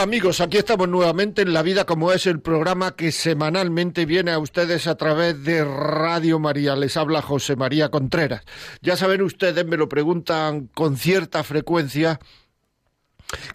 [0.00, 4.38] Amigos, aquí estamos nuevamente en La Vida como es el programa que semanalmente viene a
[4.38, 6.74] ustedes a través de Radio María.
[6.74, 8.42] Les habla José María Contreras.
[8.80, 12.18] Ya saben ustedes, me lo preguntan con cierta frecuencia,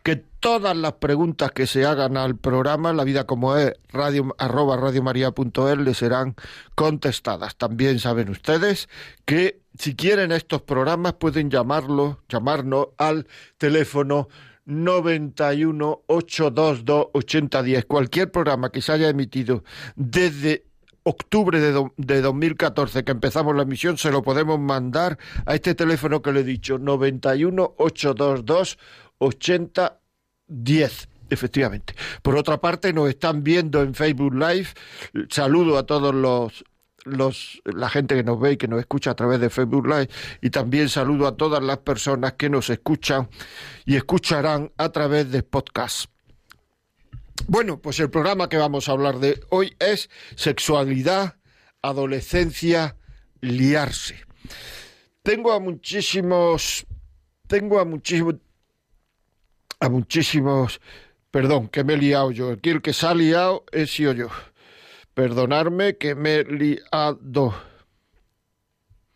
[0.03, 4.77] que todas las preguntas que se hagan al programa, La Vida como es, radio, arroba
[4.77, 6.35] radiomaria.es, les serán
[6.75, 7.55] contestadas.
[7.55, 8.87] También saben ustedes
[9.25, 13.25] que si quieren estos programas pueden llamarlo, llamarnos al
[13.57, 14.27] teléfono
[14.65, 17.85] 91 822 8010.
[17.85, 19.63] Cualquier programa que se haya emitido
[19.95, 20.65] desde
[21.03, 26.23] octubre de, de 2014 que empezamos la emisión se lo podemos mandar a este teléfono
[26.23, 28.79] que le he dicho 91 822
[29.19, 31.95] 8010 efectivamente.
[32.21, 34.69] Por otra parte, nos están viendo en Facebook Live.
[35.29, 36.63] Saludo a todos los
[37.05, 40.09] los, la gente que nos ve y que nos escucha a través de Facebook Live
[40.41, 43.29] y también saludo a todas las personas que nos escuchan
[43.85, 46.09] y escucharán a través de podcast.
[47.47, 51.35] Bueno, pues el programa que vamos a hablar de hoy es sexualidad,
[51.81, 52.95] adolescencia,
[53.41, 54.15] liarse.
[55.21, 56.85] Tengo a muchísimos,
[57.47, 58.35] tengo a muchísimos,
[59.79, 60.81] a muchísimos,
[61.29, 62.51] perdón, que me he liado yo.
[62.51, 64.29] Aquí el que se ha liado he sido yo.
[65.15, 67.55] Perdonarme que me he liado.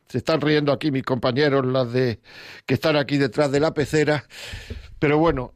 [0.07, 2.21] Se están riendo aquí mis compañeros, las de
[2.65, 4.25] que están aquí detrás de la pecera.
[4.97, 5.53] Pero bueno,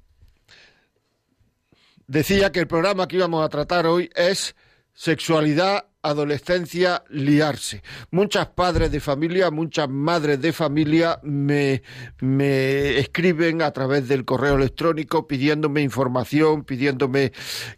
[2.06, 4.56] decía que el programa que íbamos a tratar hoy es
[4.94, 7.82] sexualidad adolescencia liarse.
[8.12, 11.82] Muchas padres de familia, muchas madres de familia me,
[12.20, 17.32] me escriben a través del correo electrónico pidiéndome información, pidiéndome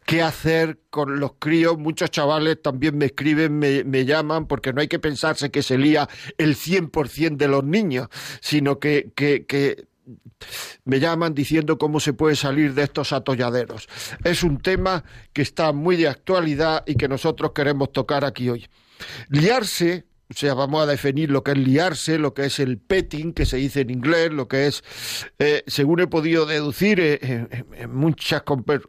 [0.06, 1.78] qué hacer con los críos.
[1.78, 5.78] Muchos chavales también me escriben, me, me llaman, porque no hay que pensarse que se
[5.78, 8.08] lía el 100% de los niños,
[8.42, 9.86] sino que, que, que
[10.84, 13.88] me llaman diciendo cómo se puede salir de estos atolladeros.
[14.24, 18.68] Es un tema que está muy de actualidad y que nosotros queremos tocar aquí hoy.
[19.30, 23.34] Liarse, o sea, vamos a definir lo que es liarse, lo que es el petting,
[23.34, 24.84] que se dice en inglés, lo que es,
[25.40, 28.44] eh, según he podido deducir eh, en, en muchas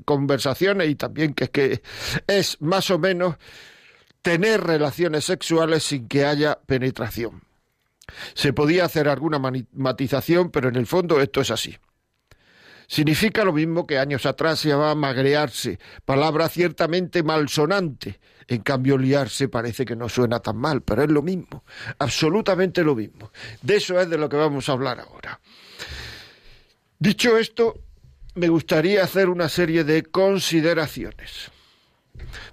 [0.04, 1.82] conversaciones y también que es que
[2.26, 3.36] es más o menos
[4.22, 7.45] tener relaciones sexuales sin que haya penetración.
[8.34, 9.40] Se podía hacer alguna
[9.72, 11.76] matización, pero en el fondo esto es así.
[12.88, 18.20] Significa lo mismo que años atrás se llamaba magrearse, palabra ciertamente malsonante.
[18.46, 21.64] En cambio, liarse parece que no suena tan mal, pero es lo mismo,
[21.98, 23.32] absolutamente lo mismo.
[23.60, 25.40] De eso es de lo que vamos a hablar ahora.
[26.98, 27.80] Dicho esto,
[28.36, 31.50] me gustaría hacer una serie de consideraciones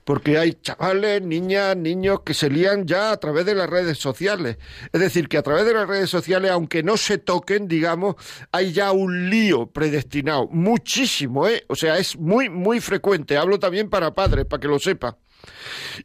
[0.03, 4.57] porque hay chavales, niñas, niños que se lían ya a través de las redes sociales.
[4.91, 8.15] Es decir, que a través de las redes sociales, aunque no se toquen, digamos,
[8.51, 10.47] hay ya un lío predestinado.
[10.47, 11.63] Muchísimo, ¿eh?
[11.67, 13.37] O sea, es muy, muy frecuente.
[13.37, 15.15] Hablo también para padres, para que lo sepan.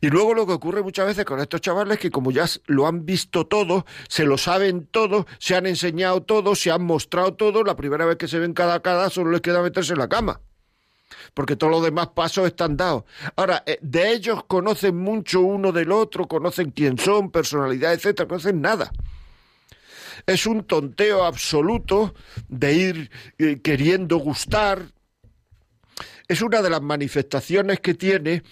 [0.01, 2.87] Y luego lo que ocurre muchas veces con estos chavales es que como ya lo
[2.87, 7.63] han visto todo, se lo saben todo, se han enseñado todo, se han mostrado todo,
[7.63, 10.41] la primera vez que se ven cada cada solo les queda meterse en la cama
[11.35, 13.05] porque todos los demás pasos están dados.
[13.37, 18.61] Ahora, eh, de ellos conocen mucho uno del otro, conocen quién son, personalidad, etcétera, conocen
[18.61, 18.91] nada.
[20.27, 22.15] Es un tonteo absoluto
[22.49, 24.93] de ir eh, queriendo gustar.
[26.27, 28.43] Es una de las manifestaciones que tiene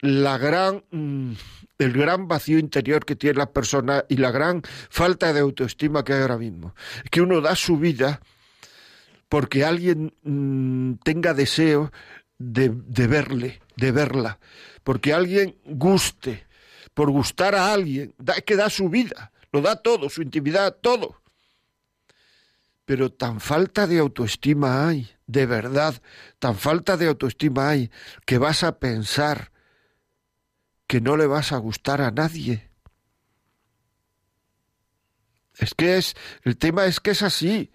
[0.00, 1.32] la gran mm,
[1.78, 6.14] el gran vacío interior que tienen las personas y la gran falta de autoestima que
[6.14, 6.74] hay ahora mismo.
[7.04, 8.20] Es que uno da su vida
[9.28, 11.92] porque alguien mmm, tenga deseo
[12.38, 14.38] de, de verle, de verla,
[14.84, 16.46] porque alguien guste,
[16.94, 21.22] por gustar a alguien, es que da su vida, lo da todo, su intimidad, todo.
[22.84, 26.00] Pero tan falta de autoestima hay, de verdad,
[26.38, 27.90] tan falta de autoestima hay,
[28.24, 29.50] que vas a pensar
[30.86, 32.70] que no le vas a gustar a nadie.
[35.58, 37.72] Es que es, el tema es que es así.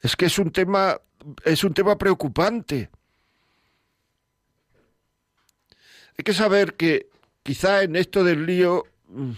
[0.00, 0.98] Es que es un tema,
[1.44, 2.90] es un tema preocupante.
[6.16, 7.08] Hay que saber que
[7.42, 9.32] quizá en esto del lío mm,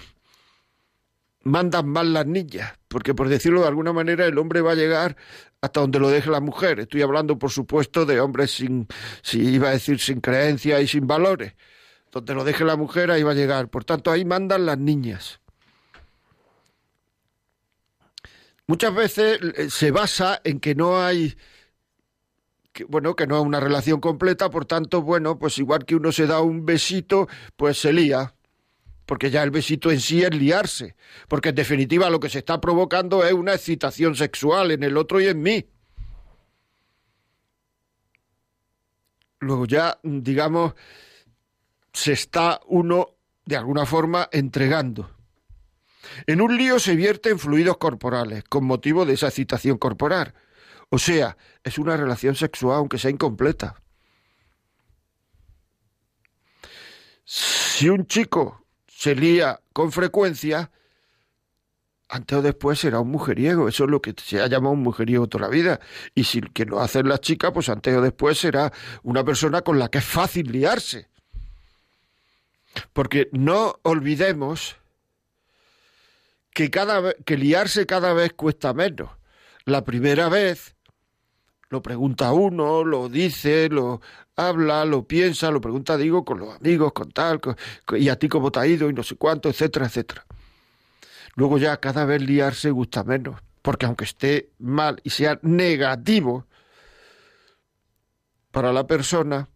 [1.44, 5.16] mandan mal las niñas, porque por decirlo de alguna manera el hombre va a llegar
[5.60, 6.80] hasta donde lo deje la mujer.
[6.80, 8.88] Estoy hablando, por supuesto, de hombres sin,
[9.22, 11.54] si iba a decir, sin creencia y sin valores.
[12.10, 13.68] Donde lo deje la mujer, ahí va a llegar.
[13.68, 15.40] Por tanto, ahí mandan las niñas.
[18.66, 21.36] Muchas veces eh, se basa en que no hay
[22.88, 26.26] bueno, que no es una relación completa, por tanto, bueno, pues igual que uno se
[26.26, 28.34] da un besito, pues se lía
[29.12, 30.96] porque ya el besito en sí es liarse,
[31.28, 35.20] porque en definitiva lo que se está provocando es una excitación sexual en el otro
[35.20, 35.66] y en mí.
[39.40, 40.74] Luego ya, digamos,
[41.92, 43.10] se está uno
[43.44, 45.10] de alguna forma entregando.
[46.26, 50.34] En un lío se vierten fluidos corporales con motivo de esa excitación corporal.
[50.90, 53.76] O sea, es una relación sexual aunque sea incompleta.
[57.24, 60.70] Si un chico se lía con frecuencia,
[62.12, 63.68] antes o después será un mujeriego.
[63.68, 65.80] Eso es lo que se ha llamado un mujeriego toda la vida.
[66.14, 68.70] Y si que lo hacen las chicas, pues antes o después será
[69.02, 71.08] una persona con la que es fácil liarse.
[72.92, 74.76] Porque no olvidemos
[76.52, 79.10] que, cada, que liarse cada vez cuesta menos.
[79.64, 80.76] La primera vez
[81.70, 84.00] lo pregunta uno, lo dice, lo
[84.36, 87.40] habla, lo piensa, lo pregunta, digo, con los amigos, con tal,
[87.96, 90.26] y a ti cómo te ha ido, y no sé cuánto, etcétera, etcétera.
[91.34, 96.46] Luego ya cada vez liarse gusta menos, porque aunque esté mal y sea negativo
[98.50, 99.48] para la persona,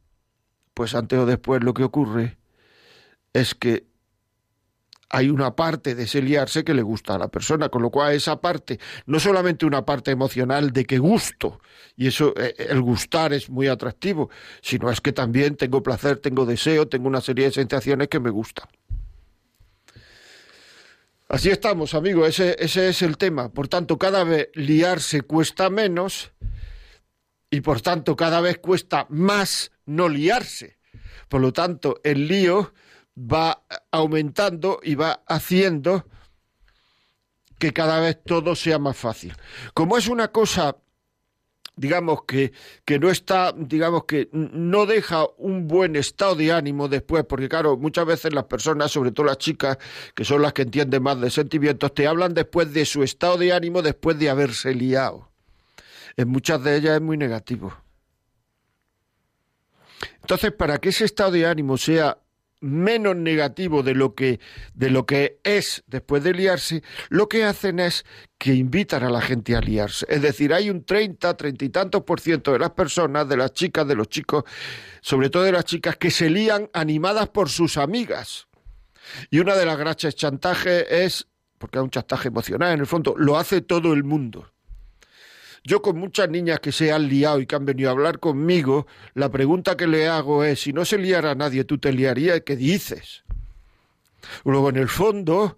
[0.73, 2.39] pues antes o después lo que ocurre
[3.35, 3.85] es que
[5.09, 8.15] hay una parte de ese liarse que le gusta a la persona, con lo cual
[8.15, 11.61] esa parte, no solamente una parte emocional de que gusto,
[11.97, 14.31] y eso, eh, el gustar es muy atractivo,
[14.61, 18.31] sino es que también tengo placer, tengo deseo, tengo una serie de sensaciones que me
[18.31, 18.69] gustan.
[21.29, 23.49] Así estamos, amigos, ese, ese es el tema.
[23.49, 26.33] Por tanto, cada vez liarse cuesta menos
[27.51, 30.79] y por tanto cada vez cuesta más no liarse.
[31.29, 32.73] Por lo tanto, el lío
[33.17, 36.07] va aumentando y va haciendo
[37.59, 39.35] que cada vez todo sea más fácil.
[39.73, 40.77] Como es una cosa
[41.77, 42.53] digamos que,
[42.85, 47.77] que no está, digamos que no deja un buen estado de ánimo después, porque claro,
[47.77, 49.79] muchas veces las personas, sobre todo las chicas,
[50.15, 53.53] que son las que entienden más de sentimientos, te hablan después de su estado de
[53.53, 55.31] ánimo después de haberse liado.
[56.17, 57.75] En muchas de ellas es muy negativo.
[60.23, 62.19] Entonces, para que ese estado de ánimo sea
[62.67, 64.41] menos negativo de lo que
[64.75, 68.05] de lo que es después de liarse, lo que hacen es
[68.39, 70.07] que invitan a la gente a liarse.
[70.09, 73.53] Es decir, hay un 30, 30 y tantos por ciento de las personas, de las
[73.53, 74.45] chicas, de los chicos,
[75.01, 78.49] sobre todo de las chicas, que se lían animadas por sus amigas.
[79.31, 81.29] Y una de las gracias chantaje es,
[81.59, 84.53] porque es un chantaje emocional en el fondo, lo hace todo el mundo.
[85.67, 88.87] Yo con muchas niñas que se han liado y que han venido a hablar conmigo,
[89.15, 92.43] la pregunta que le hago es, si no se liara nadie, ¿tú te liarías?
[92.47, 93.25] ¿Qué dices?
[94.45, 95.57] Luego, en el fondo,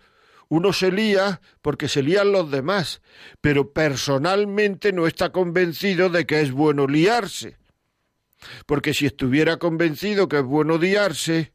[0.48, 3.02] uno se lía porque se lían los demás,
[3.42, 7.58] pero personalmente no está convencido de que es bueno liarse.
[8.64, 11.52] Porque si estuviera convencido que es bueno liarse,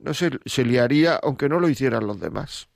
[0.00, 2.68] no se, se liaría aunque no lo hicieran los demás.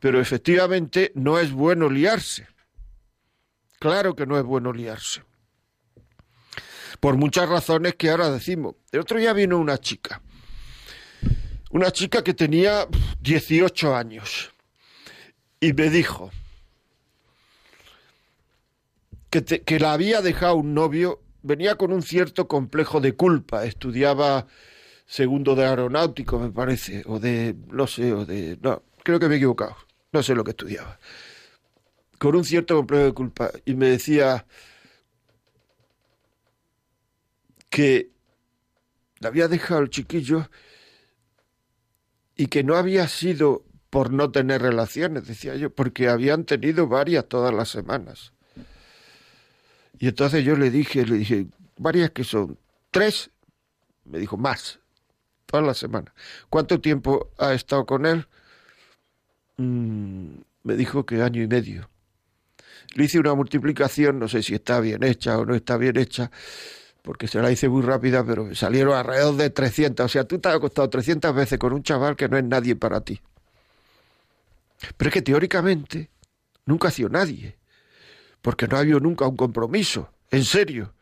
[0.00, 2.51] Pero efectivamente no es bueno liarse.
[3.82, 5.24] Claro que no es bueno liarse.
[7.00, 8.76] Por muchas razones que ahora decimos.
[8.92, 10.22] El otro día vino una chica.
[11.72, 12.86] Una chica que tenía
[13.18, 14.52] 18 años.
[15.58, 16.30] Y me dijo
[19.30, 21.20] que, que la había dejado un novio.
[21.42, 23.64] Venía con un cierto complejo de culpa.
[23.64, 24.46] Estudiaba
[25.06, 27.02] segundo de aeronáutico, me parece.
[27.06, 28.56] O de, no sé, o de...
[28.62, 29.76] No, creo que me he equivocado.
[30.12, 31.00] No sé lo que estudiaba
[32.22, 34.46] con un cierto complejo de culpa y me decía
[37.68, 38.12] que
[39.18, 40.48] le había dejado el chiquillo
[42.36, 47.28] y que no había sido por no tener relaciones, decía yo, porque habían tenido varias
[47.28, 48.32] todas las semanas.
[49.98, 52.56] Y entonces yo le dije, le dije, varias que son,
[52.92, 53.32] tres,
[54.04, 54.78] me dijo, más,
[55.46, 56.14] todas las semanas.
[56.48, 58.28] ¿Cuánto tiempo ha estado con él?
[59.56, 61.91] Mm, me dijo que año y medio.
[62.94, 66.30] Le hice una multiplicación, no sé si está bien hecha o no está bien hecha,
[67.02, 70.06] porque se la hice muy rápida, pero salieron alrededor de 300.
[70.06, 72.76] O sea, tú te has acostado 300 veces con un chaval que no es nadie
[72.76, 73.20] para ti.
[74.96, 76.10] Pero es que teóricamente
[76.66, 77.58] nunca ha sido nadie,
[78.40, 80.94] porque no ha habido nunca un compromiso, en serio,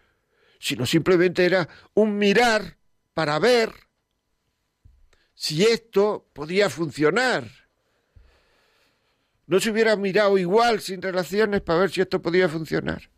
[0.59, 2.77] sino simplemente era un mirar
[3.15, 3.73] para ver
[5.35, 7.60] si esto podía funcionar.
[9.51, 13.11] ¿No se hubiera mirado igual sin relaciones para ver si esto podía funcionar?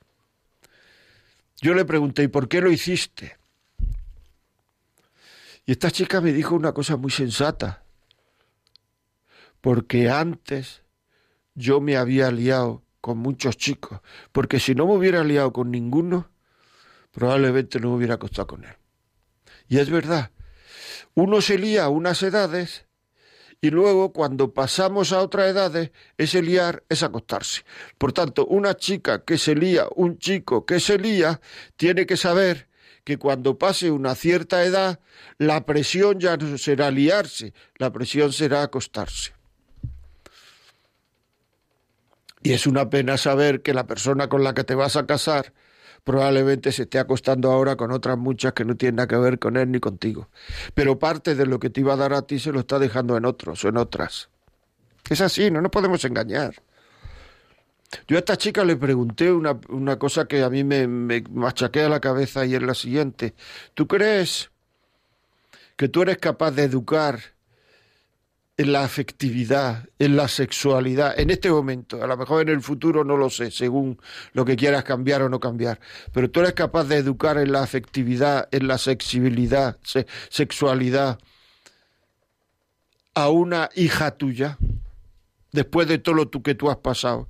[1.60, 3.36] Yo le pregunté, ¿y por qué lo hiciste?
[5.66, 7.84] Y esta chica me dijo una cosa muy sensata.
[9.60, 10.84] Porque antes
[11.54, 14.00] yo me había liado con muchos chicos.
[14.32, 16.30] Porque si no me hubiera liado con ninguno,
[17.10, 18.76] probablemente no me hubiera acostado con él.
[19.68, 20.30] Y es verdad,
[21.12, 22.86] uno se lía a unas edades
[23.64, 27.62] y luego cuando pasamos a otras edades, ese liar es acostarse.
[27.96, 31.40] Por tanto, una chica que se lía, un chico que se lía,
[31.76, 32.68] tiene que saber
[33.04, 34.98] que cuando pase una cierta edad,
[35.38, 39.32] la presión ya no será liarse, la presión será acostarse.
[42.42, 45.52] Y es una pena saber que la persona con la que te vas a casar
[46.04, 49.56] probablemente se esté acostando ahora con otras muchas que no tienen nada que ver con
[49.56, 50.28] él ni contigo.
[50.74, 53.16] Pero parte de lo que te iba a dar a ti se lo está dejando
[53.16, 54.28] en otros o en otras.
[55.08, 56.54] Es así, no nos podemos engañar.
[58.08, 61.22] Yo a esta chica le pregunté una, una cosa que a mí me, me
[61.74, 63.34] la cabeza y es la siguiente.
[63.74, 64.50] ¿Tú crees
[65.76, 67.20] que tú eres capaz de educar
[68.56, 73.02] en la afectividad, en la sexualidad, en este momento, a lo mejor en el futuro
[73.02, 73.98] no lo sé, según
[74.34, 75.80] lo que quieras cambiar o no cambiar,
[76.12, 79.78] pero tú eres capaz de educar en la afectividad, en la sexibilidad,
[80.28, 81.18] sexualidad
[83.14, 84.58] a una hija tuya,
[85.52, 87.28] después de todo lo que tú has pasado.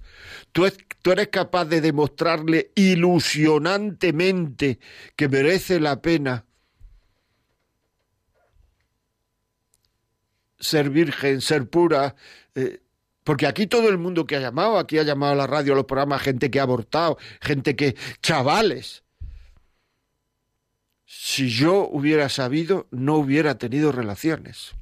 [0.52, 0.70] Tú,
[1.02, 4.78] tú eres capaz de demostrarle ilusionantemente
[5.16, 6.46] que merece la pena
[10.62, 12.14] ser virgen, ser pura,
[12.54, 12.80] eh,
[13.24, 15.76] porque aquí todo el mundo que ha llamado, aquí ha llamado a la radio, a
[15.76, 19.02] los programas, gente que ha abortado, gente que, chavales.
[21.04, 24.72] Si yo hubiera sabido, no hubiera tenido relaciones.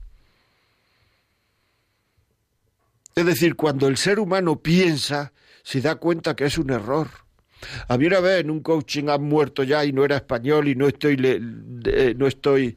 [3.15, 5.33] Es decir, cuando el ser humano piensa,
[5.63, 7.09] se da cuenta que es un error.
[7.89, 10.75] A mí una vez en un coaching han muerto ya y no era español y
[10.75, 12.77] no estoy, no estoy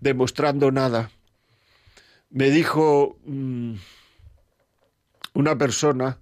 [0.00, 1.10] demostrando nada
[2.34, 3.74] me dijo mm,
[5.34, 6.18] una persona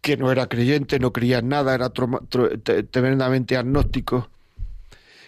[0.00, 4.30] que no era creyente, no creía en nada, era tremendamente agnóstico,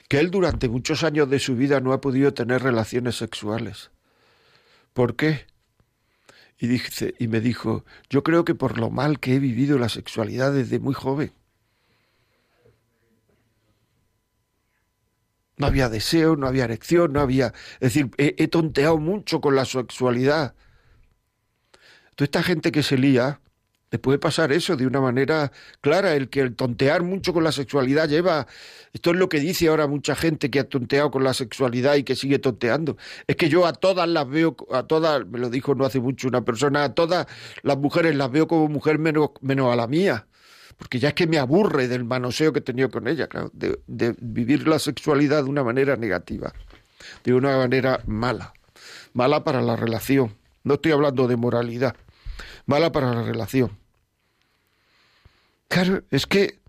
[0.09, 3.93] que él durante muchos años de su vida no ha podido tener relaciones sexuales.
[4.93, 5.47] ¿Por qué?
[6.59, 9.89] Y, dice, y me dijo, yo creo que por lo mal que he vivido la
[9.89, 11.33] sexualidad desde muy joven.
[15.57, 17.49] No había deseo, no había erección, no había...
[17.75, 20.55] Es decir, he, tonteado mucho con la sexualidad.
[22.17, 23.41] Toda esta gente que se lía,
[23.91, 26.15] le puede pasar eso de una manera clara.
[26.17, 28.49] El que el tontear mucho con la sexualidad lleva.
[28.93, 32.03] Esto es lo que dice ahora mucha gente que ha tonteado con la sexualidad y
[32.03, 32.97] que sigue tonteando.
[33.29, 36.27] Es que yo a todas las veo, a todas, me lo dijo no hace mucho
[36.27, 37.27] una persona, a todas
[37.63, 40.27] las mujeres las veo como mujer menos, menos a la mía
[40.77, 43.79] porque ya es que me aburre del manoseo que he tenido con ella, claro, de,
[44.21, 46.53] vivir la sexualidad de una manera negativa,
[47.23, 48.53] de una manera mala,
[49.13, 50.37] mala para la relación.
[50.63, 51.97] No estoy hablando de moralidad,
[52.67, 53.79] mala para la relación.
[55.69, 56.61] Claro, es que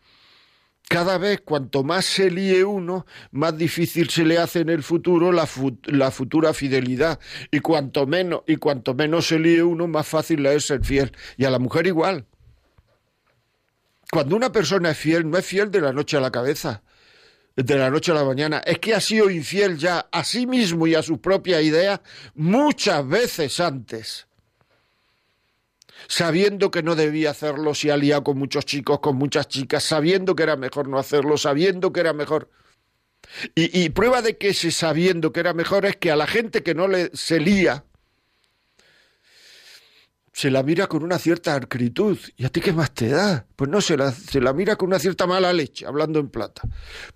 [0.88, 5.32] cada vez cuanto más se líe uno, más difícil se le hace en el futuro
[5.32, 5.48] la,
[6.12, 7.20] futura fidelidad.
[7.52, 11.12] Y cuanto menos, y cuanto menos se líe uno, más fácil le es ser fiel.
[11.38, 12.26] Y a la mujer igual.
[14.12, 16.84] Cuando una persona es fiel, no es fiel de la noche a la cabeza,
[17.56, 20.88] de la noche a la mañana, es que ha sido infiel ya a sí mismo
[20.88, 22.02] y a su propia idea
[22.34, 24.28] muchas veces antes.
[26.08, 30.36] Sabiendo que no debía hacerlo, se ha liado con muchos chicos, con muchas chicas, sabiendo
[30.36, 32.50] que era mejor no hacerlo, sabiendo que era mejor.
[33.56, 36.62] Y, y prueba de que ese sabiendo que era mejor es que a la gente
[36.62, 37.86] que no le se lía,
[40.36, 42.18] se la mira con una cierta acritud.
[42.36, 43.48] ¿Y a ti qué más te da?
[43.56, 46.62] Pues no, se la, se la mira con una cierta mala leche, hablando en plata.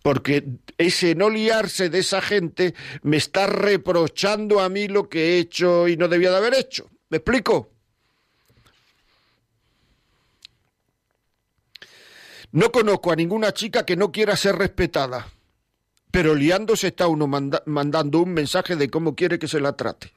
[0.01, 0.45] Porque
[0.77, 5.89] ese no liarse de esa gente me está reprochando a mí lo que he hecho
[5.89, 6.89] y no debía de haber hecho.
[7.09, 7.73] ¿Me explico?
[12.53, 15.27] No conozco a ninguna chica que no quiera ser respetada,
[16.09, 20.13] pero liándose está uno mandando un mensaje de cómo quiere que se la trate.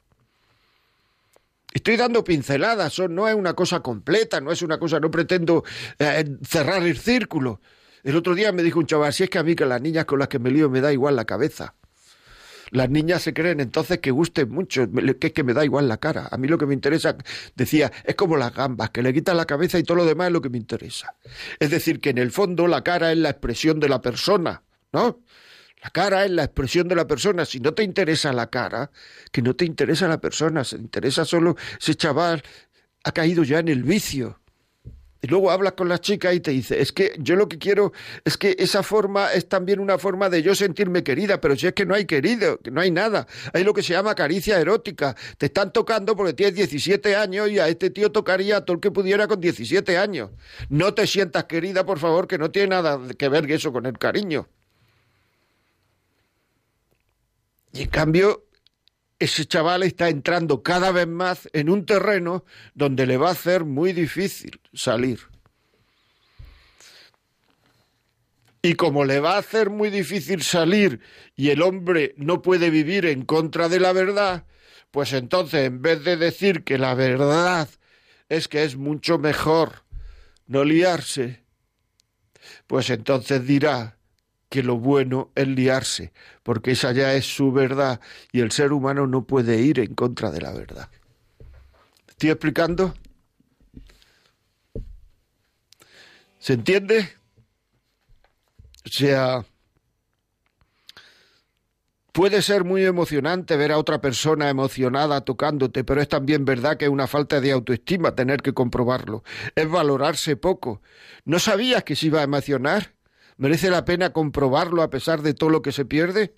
[1.73, 5.63] Estoy dando pinceladas, no es una cosa completa, no es una cosa, no pretendo
[5.97, 7.61] eh, cerrar el círculo.
[8.03, 10.05] El otro día me dijo un chaval, si es que a mí que las niñas
[10.05, 11.73] con las que me lío me da igual la cabeza.
[12.69, 14.87] Las niñas se creen entonces que gusten mucho,
[15.19, 16.27] que es que me da igual la cara.
[16.31, 17.15] A mí lo que me interesa,
[17.55, 20.33] decía, es como las gambas, que le quitan la cabeza y todo lo demás es
[20.33, 21.15] lo que me interesa.
[21.59, 25.19] Es decir, que en el fondo la cara es la expresión de la persona, ¿no?
[25.83, 27.45] La cara es la expresión de la persona.
[27.45, 28.89] Si no te interesa la cara,
[29.31, 32.41] que no te interesa la persona, se interesa solo ese chaval
[33.03, 34.39] ha caído ya en el vicio.
[35.21, 37.93] Y luego hablas con la chica y te dice, es que yo lo que quiero
[38.25, 41.73] es que esa forma es también una forma de yo sentirme querida, pero si es
[41.73, 43.25] que no hay querido, que no hay nada.
[43.53, 45.15] Hay lo que se llama caricia erótica.
[45.37, 48.91] Te están tocando porque tienes 17 años y a este tío tocaría todo el que
[48.91, 50.31] pudiera con 17 años.
[50.67, 53.97] No te sientas querida, por favor, que no tiene nada que ver eso con el
[53.97, 54.49] cariño.
[57.73, 58.45] Y en cambio,
[59.17, 63.65] ese chaval está entrando cada vez más en un terreno donde le va a ser
[63.65, 65.19] muy difícil salir.
[68.61, 71.01] Y como le va a hacer muy difícil salir
[71.35, 74.45] y el hombre no puede vivir en contra de la verdad,
[74.91, 77.67] pues entonces en vez de decir que la verdad
[78.29, 79.83] es que es mucho mejor
[80.47, 81.43] no liarse,
[82.67, 83.97] pues entonces dirá
[84.53, 87.99] que lo bueno es liarse, porque esa ya es su verdad
[88.31, 90.89] y el ser humano no puede ir en contra de la verdad.
[92.07, 92.93] ¿Estoy explicando?
[96.37, 97.09] ¿Se entiende?
[98.85, 99.43] O sea,
[102.11, 106.85] puede ser muy emocionante ver a otra persona emocionada tocándote, pero es también verdad que
[106.85, 109.23] es una falta de autoestima tener que comprobarlo.
[109.55, 110.83] Es valorarse poco.
[111.25, 112.93] ¿No sabías que se iba a emocionar?
[113.37, 116.35] ¿Merece la pena comprobarlo a pesar de todo lo que se pierde?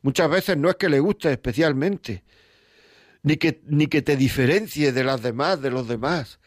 [0.00, 2.24] Muchas veces no es que le guste especialmente,
[3.22, 6.40] ni que, ni que te diferencie de las demás, de los demás.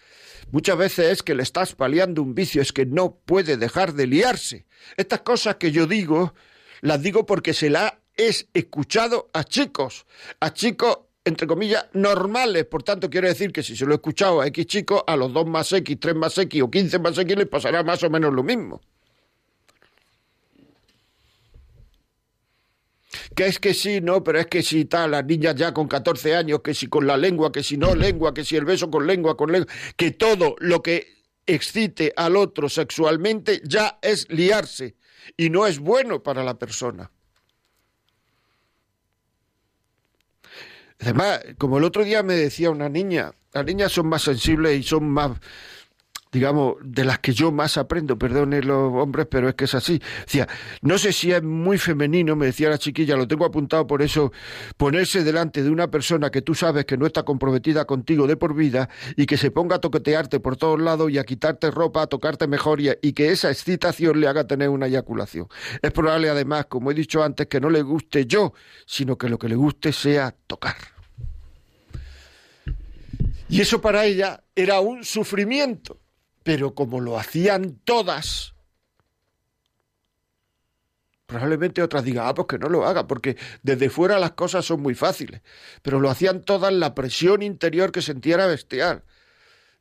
[0.51, 4.07] Muchas veces es que le estás paliando un vicio, es que no puede dejar de
[4.07, 4.65] liarse.
[4.97, 6.33] Estas cosas que yo digo,
[6.81, 10.05] las digo porque se las he escuchado a chicos,
[10.39, 12.65] a chicos entre comillas, normales.
[12.65, 15.33] Por tanto, quiero decir que si se lo he escuchado a X chicos, a los
[15.33, 18.31] 2 más X, 3 más X o 15 más X les pasará más o menos
[18.31, 18.79] lo mismo.
[23.35, 26.35] Que es que sí, no, pero es que si tal, las niñas ya con 14
[26.35, 29.07] años, que si con la lengua, que si no lengua, que si el beso con
[29.07, 31.15] lengua, con lengua, que todo lo que
[31.47, 34.95] excite al otro sexualmente ya es liarse
[35.37, 37.11] y no es bueno para la persona.
[40.99, 44.83] Además, como el otro día me decía una niña, las niñas son más sensibles y
[44.83, 45.31] son más,
[46.35, 50.01] digamos, de las que yo más aprendo, perdone los hombres, pero es que es así.
[50.25, 50.49] Decía,
[50.81, 54.33] no sé si es muy femenino, me decía la chiquilla, lo tengo apuntado por eso,
[54.75, 58.53] ponerse delante de una persona que tú sabes que no está comprometida contigo de por
[58.53, 62.07] vida y que se ponga a toquetearte por todos lados y a quitarte ropa, a
[62.07, 65.47] tocarte mejor y, y que esa excitación le haga tener una eyaculación.
[65.81, 68.51] Es probable además, como he dicho antes, que no le guste yo,
[68.85, 70.75] sino que lo que le guste sea tocar.
[73.47, 76.01] Y eso para ella era un sufrimiento.
[76.45, 78.53] Pero como lo hacían todas,
[81.25, 84.79] probablemente otras digan, ah, pues que no lo haga, porque desde fuera las cosas son
[84.79, 85.41] muy fáciles.
[85.81, 89.03] Pero lo hacían todas, la presión interior que sentía era bestial.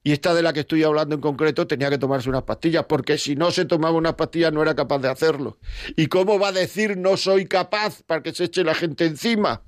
[0.03, 3.18] Y esta de la que estoy hablando en concreto tenía que tomarse unas pastillas, porque
[3.18, 5.59] si no se tomaba unas pastillas no era capaz de hacerlo.
[5.96, 9.64] ¿Y cómo va a decir no soy capaz para que se eche la gente encima?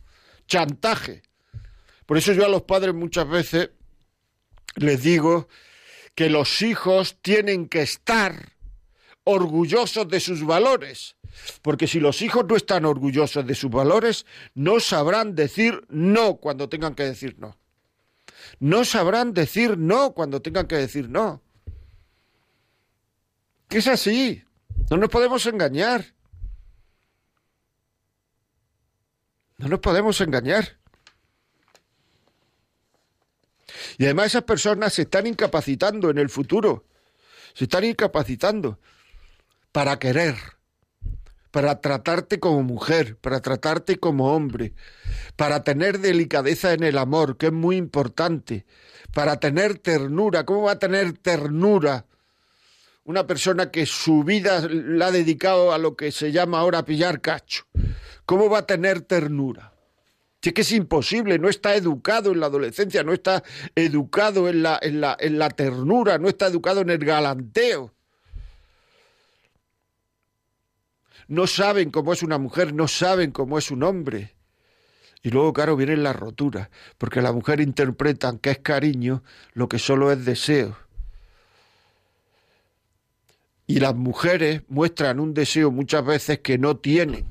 [0.49, 1.25] Chantaje.
[2.07, 3.69] Por eso yo a los padres muchas veces
[4.77, 5.47] les digo
[6.17, 8.55] que los hijos tienen que estar
[9.23, 11.15] orgullosos de sus valores,
[11.61, 14.25] porque si los hijos no están orgullosos de sus valores,
[14.55, 17.59] no sabrán decir no cuando tengan que decir no.
[18.59, 21.43] No sabrán decir no cuando tengan que decir no.
[23.69, 24.43] Es así.
[24.91, 26.15] No nos podemos engañar.
[29.59, 30.76] No nos podemos engañar.
[33.99, 36.85] Y además esas personas se están incapacitando en el futuro,
[37.55, 38.79] se están incapacitando
[39.73, 40.37] para querer,
[41.51, 44.75] para tratarte como mujer, para tratarte como hombre,
[45.37, 48.67] para tener delicadeza en el amor, que es muy importante,
[49.15, 50.45] para tener ternura.
[50.45, 52.05] ¿Cómo va a tener ternura
[53.05, 57.23] una persona que su vida la ha dedicado a lo que se llama ahora pillar
[57.23, 57.65] cacho?
[58.27, 59.76] ¿Cómo va a tener ternura?
[60.47, 63.43] Si es que es imposible, no está educado en la adolescencia, no está
[63.75, 67.93] educado en la, en la, en la ternura, no está educado en el galanteo.
[71.27, 74.37] No saben cómo es una mujer, no saben cómo es un hombre.
[75.21, 79.81] Y luego, claro, viene la rotura, porque la mujer interpreta que es cariño lo que
[79.81, 80.79] solo es deseo.
[83.67, 87.27] Y las mujeres muestran un deseo muchas veces que no tienen.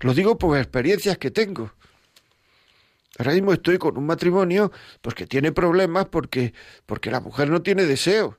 [0.00, 1.72] Lo digo por experiencias que tengo.
[3.18, 6.54] Ahora mismo estoy con un matrimonio pues que tiene problemas porque,
[6.86, 8.38] porque la mujer no tiene deseo.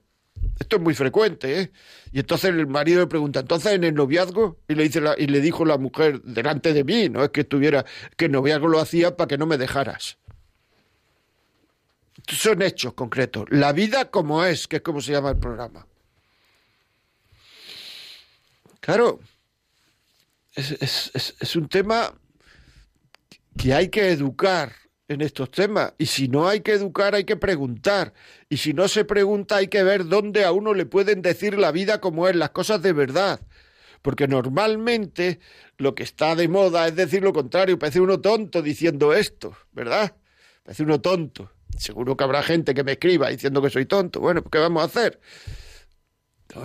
[0.60, 1.72] Esto es muy frecuente, ¿eh?
[2.12, 4.60] Y entonces el marido le pregunta, ¿entonces en el noviazgo?
[4.68, 7.42] Y le, dice la, y le dijo la mujer delante de mí, no es que
[7.42, 7.86] estuviera,
[8.18, 10.18] que el noviazgo lo hacía para que no me dejaras.
[12.28, 13.46] son hechos concretos.
[13.50, 15.88] La vida como es, que es como se llama el programa.
[18.80, 19.20] Claro,
[20.56, 22.14] es, un tema
[23.58, 24.74] que hay que educar
[25.08, 25.94] en estos temas.
[25.98, 28.14] Y si no hay que educar, hay que preguntar.
[28.50, 31.72] Y si no se pregunta, hay que ver dónde a uno le pueden decir la
[31.72, 33.40] vida como es, las cosas de verdad.
[34.02, 35.40] Porque normalmente
[35.78, 37.80] lo que está de moda es decir lo contrario.
[37.80, 40.16] Parece uno tonto diciendo esto, ¿verdad?
[40.64, 41.52] Parece uno tonto.
[41.78, 44.20] Seguro que habrá gente que me escriba diciendo que soy tonto.
[44.20, 45.20] Bueno, pues ¿qué vamos a hacer?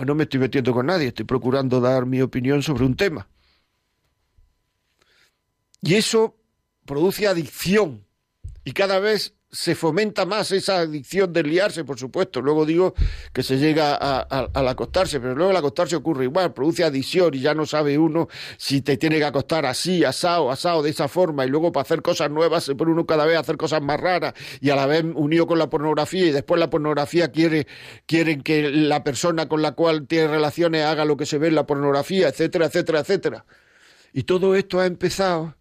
[0.05, 3.27] No, me estoy metiendo con nadie, estoy procurando dar mi opinión sobre un tema.
[5.81, 6.38] Y eso
[6.89, 8.03] produce adicción.
[8.65, 12.41] Y cada vez se fomenta más esa adicción de liarse, por supuesto.
[12.41, 12.95] Luego digo
[13.31, 17.41] que se llega a, al acostarse, pero luego al acostarse ocurre igual, produce adicción y
[17.41, 21.45] ya no sabe uno si te tiene que acostar así, asado, asado, de esa forma.
[21.45, 23.99] Y luego para hacer cosas nuevas se pone uno cada vez a hacer cosas más
[23.99, 27.67] raras y a la vez unido con la pornografía y después la pornografía quiere
[28.07, 31.55] quieren que la persona con la cual tiene relaciones haga lo que se ve en
[31.55, 33.45] la pornografía, etcétera, etcétera, etcétera.
[34.11, 35.58] Y todo esto ha empezado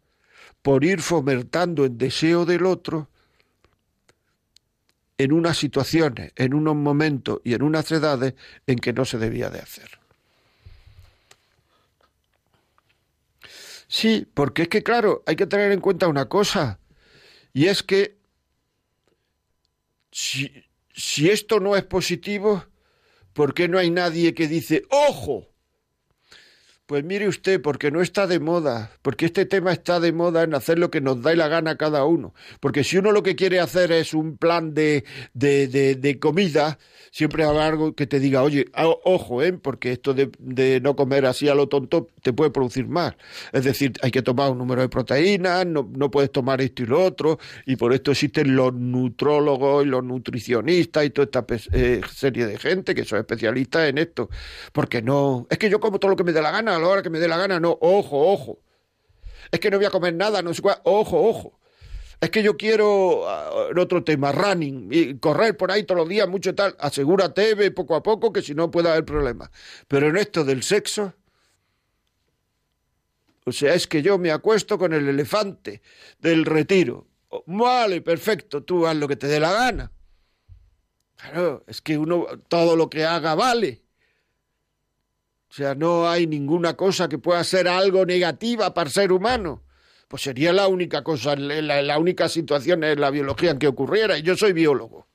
[0.68, 3.08] por ir fomentando el deseo del otro
[5.16, 8.34] en unas situaciones, en unos momentos y en unas edades
[8.66, 9.98] en que no se debía de hacer.
[13.86, 16.78] Sí, porque es que claro, hay que tener en cuenta una cosa,
[17.54, 18.18] y es que
[20.12, 20.52] si,
[20.92, 22.66] si esto no es positivo,
[23.32, 25.48] ¿por qué no hay nadie que dice, ojo?
[26.88, 30.54] Pues mire usted, porque no está de moda, porque este tema está de moda en
[30.54, 32.32] hacer lo que nos da la gana cada uno.
[32.60, 36.78] Porque si uno lo que quiere hacer es un plan de, de, de, comida,
[37.10, 38.64] siempre habrá algo que te diga, oye,
[39.04, 39.52] ojo, ¿eh?
[39.52, 43.16] porque esto de, de, no comer así a lo tonto te puede producir más.
[43.52, 46.86] Es decir, hay que tomar un número de proteínas, no, no puedes tomar esto y
[46.86, 52.00] lo otro, y por esto existen los nutrólogos y los nutricionistas y toda esta eh,
[52.10, 54.30] serie de gente que son especialistas en esto.
[54.72, 56.88] Porque no, es que yo como todo lo que me dé la gana a la
[56.88, 58.60] hora que me dé la gana, no, ojo, ojo.
[59.50, 61.58] Es que no voy a comer nada, no sé cuál, ojo, ojo.
[62.20, 63.24] Es que yo quiero
[63.70, 66.74] en otro tema, running, y correr por ahí todos los días, mucho tal.
[66.80, 69.50] Asegúrate, ve poco a poco, que si no puede haber problemas.
[69.86, 71.14] Pero en esto del sexo,
[73.44, 75.80] o sea, es que yo me acuesto con el elefante
[76.18, 77.06] del retiro.
[77.46, 79.92] Vale, perfecto, tú haz lo que te dé la gana.
[81.16, 83.82] Claro, es que uno todo lo que haga vale.
[85.58, 89.64] Sea, no hay ninguna cosa que pueda ser algo negativa para el ser humano.
[90.06, 94.16] Pues sería la única cosa, la, única situación en la biología en que ocurriera.
[94.16, 94.98] Y yo soy biólogo.
[94.98, 95.06] O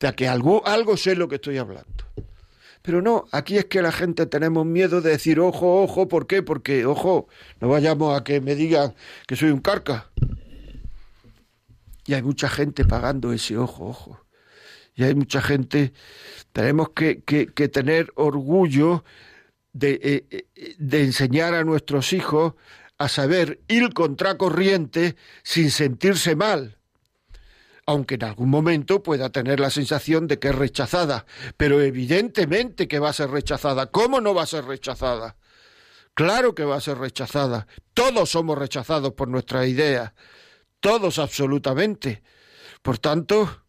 [0.00, 2.04] sea, que algo, algo sé lo que estoy hablando.
[2.82, 6.44] Pero no, aquí es que la gente tenemos miedo de decir ojo, ojo, ¿por qué?
[6.44, 7.26] Porque, ojo,
[7.60, 8.94] no vayamos a que me digan
[9.26, 10.08] que soy un carca.
[12.06, 14.24] Y hay mucha gente pagando ese ojo, ojo.
[14.94, 15.92] Y hay mucha gente
[16.52, 17.16] tenemos que,
[17.72, 19.04] tener orgullo
[19.72, 22.54] de, eh, eh, de enseñar a nuestros hijos
[22.98, 26.76] a saber ir contracorriente sin sentirse mal
[27.86, 31.26] aunque en algún momento pueda tener la sensación de que es rechazada,
[31.56, 33.86] pero evidentemente que va a ser rechazada.
[33.86, 35.36] ¿Cómo no va a ser rechazada?
[36.14, 37.66] Claro que va a ser rechazada.
[37.92, 40.12] Todos somos rechazados por nuestras ideas,
[40.78, 42.22] todos absolutamente.
[42.80, 43.64] Por tanto,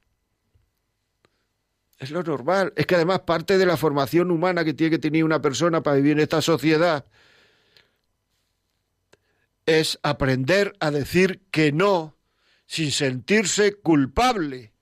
[2.01, 2.73] es lo normal.
[2.75, 5.97] Es que además parte de la formación humana que tiene que tener una persona para
[5.97, 7.05] vivir en esta sociedad
[9.67, 12.17] es aprender a decir que no
[12.65, 14.73] sin sentirse culpable.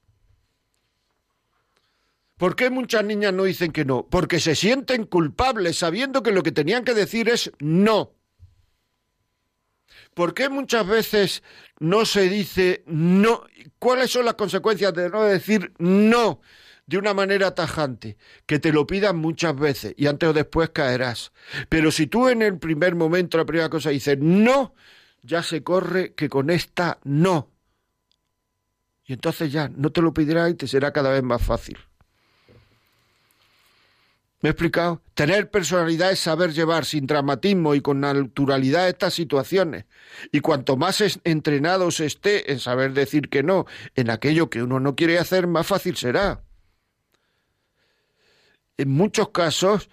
[2.38, 4.08] ¿Por qué muchas niñas no dicen que no?
[4.08, 8.14] Porque se sienten culpables sabiendo que lo que tenían que decir es no.
[10.14, 11.44] ¿Por qué muchas veces
[11.80, 13.44] no se dice no?
[13.78, 16.40] ¿Cuáles son las consecuencias de no decir no?
[16.90, 21.32] De una manera tajante, que te lo pidan muchas veces y antes o después caerás.
[21.70, 24.74] Pero si tú en el primer momento, la primera cosa dices no,
[25.22, 27.52] ya se corre que con esta no.
[29.06, 31.78] Y entonces ya no te lo pedirá y te será cada vez más fácil.
[34.42, 35.04] ¿Me he explicado?
[35.14, 39.86] Tener personalidad es saber llevar sin dramatismo y con naturalidad estas situaciones.
[40.32, 44.80] Y cuanto más entrenado se esté en saber decir que no en aquello que uno
[44.80, 46.42] no quiere hacer, más fácil será
[48.80, 49.90] en muchos casos,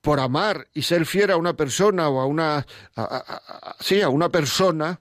[0.00, 2.64] por amar y ser fiel a una persona o a una,
[3.80, 5.00] sí, a una persona,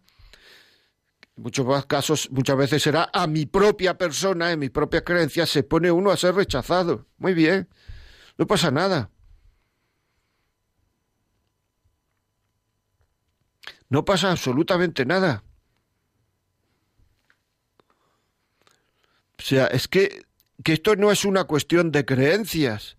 [1.37, 5.61] en muchos casos, muchas veces será a mi propia persona, en mis propias creencias, se
[5.63, 7.05] pone uno a ser rechazado.
[7.17, 7.69] Muy bien,
[8.37, 9.11] no pasa nada.
[13.87, 15.43] No pasa absolutamente nada.
[19.45, 20.25] sea, es que,
[20.63, 22.97] que esto no es una cuestión de creencias,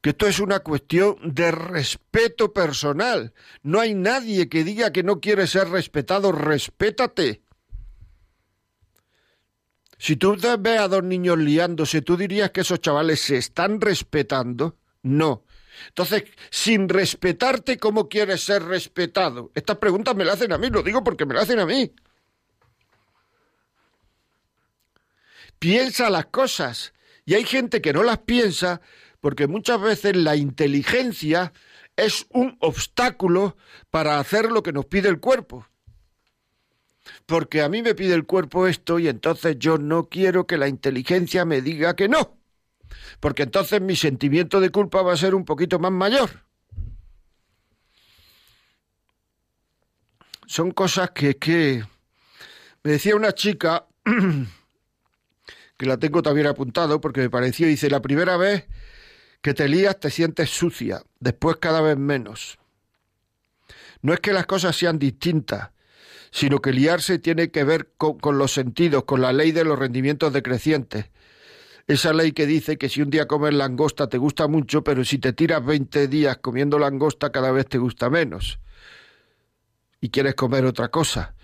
[0.00, 3.32] que esto es una cuestión de respeto personal.
[3.62, 7.42] No hay nadie que diga que no quiere ser respetado, respétate.
[9.98, 14.78] Si tú ves a dos niños liándose, ¿tú dirías que esos chavales se están respetando?
[15.02, 15.44] No.
[15.88, 19.50] Entonces, sin respetarte, ¿cómo quieres ser respetado?
[19.54, 21.92] Estas preguntas me las hacen a mí, lo digo porque me las hacen a mí.
[25.60, 26.92] Piensa las cosas.
[27.24, 28.80] Y hay gente que no las piensa
[29.20, 31.52] porque muchas veces la inteligencia
[31.96, 33.56] es un obstáculo
[33.90, 35.66] para hacer lo que nos pide el cuerpo.
[37.26, 40.66] Porque a mí me pide el cuerpo esto y entonces yo no quiero que la
[40.66, 42.38] inteligencia me diga que no.
[43.20, 46.44] Porque entonces mi sentimiento de culpa va a ser un poquito más mayor.
[50.46, 51.84] Son cosas que, que...
[52.82, 53.86] Me decía una chica,
[55.80, 58.66] que la tengo también apuntado porque me pareció, dice, la primera vez
[59.40, 62.58] que te lías te sientes sucia, después cada vez menos.
[64.02, 65.70] No es que las cosas sean distintas,
[66.30, 70.34] sino que liarse tiene que ver con, los sentidos, con la ley de los rendimientos
[70.34, 71.06] decrecientes.
[71.86, 75.16] Esa ley que dice que si un día comes langosta te gusta mucho, pero si
[75.16, 78.58] te tiras 20 días comiendo langosta cada vez te gusta menos.
[79.98, 81.34] Y quieres comer otra cosa.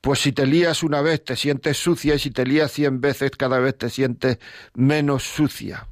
[0.00, 3.32] Pues si te lías una vez te sientes sucia y si te lías cien veces
[3.32, 4.38] cada vez te sientes
[4.74, 5.88] menos sucia.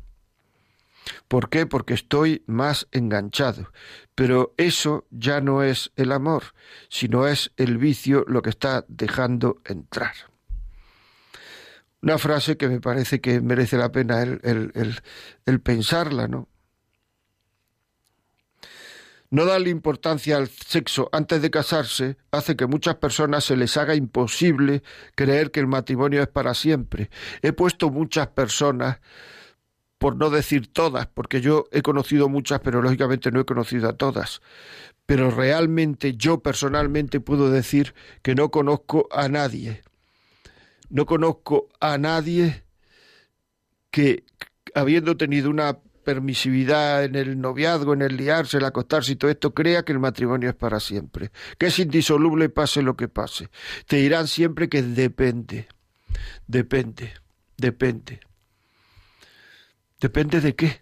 [1.27, 1.67] ¿Por qué?
[1.67, 3.73] Porque estoy más enganchado.
[4.15, 6.55] Pero eso ya no es el amor,
[6.89, 10.15] sino es el vicio lo que está dejando entrar.
[12.01, 15.03] Una frase que me parece que merece la pena el,
[15.45, 16.49] el, pensarla, ¿no?
[19.31, 23.95] No darle importancia al sexo antes de casarse hace que muchas personas se les haga
[23.95, 24.83] imposible
[25.15, 27.11] creer que el matrimonio es para siempre.
[27.43, 29.01] He puesto muchas personas
[29.99, 33.97] por no decir todas, porque yo he conocido muchas, pero lógicamente no he conocido a
[33.97, 34.41] todas.
[35.05, 39.83] Pero realmente yo personalmente puedo decir que no conozco a nadie.
[40.89, 42.63] No conozco a nadie
[43.91, 44.25] que,
[44.75, 49.53] habiendo tenido una permisividad en el noviazgo, en el liarse, el acostarse y todo esto,
[49.53, 53.51] crea que el matrimonio es para siempre, que es indisoluble pase lo que pase.
[53.87, 55.69] Te dirán siempre que depende,
[56.47, 57.13] depende,
[57.59, 58.21] depende.
[60.01, 60.81] ¿Depende de qué?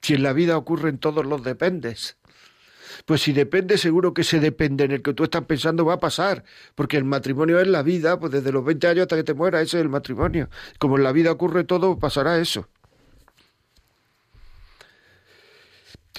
[0.00, 2.16] Si en la vida ocurren todos los dependes.
[3.06, 6.00] Pues si depende, seguro que ese depende en el que tú estás pensando va a
[6.00, 6.42] pasar,
[6.74, 9.62] porque el matrimonio es la vida, pues desde los 20 años hasta que te mueras,
[9.62, 10.50] ese es el matrimonio.
[10.80, 12.68] Como en la vida ocurre todo, pasará eso.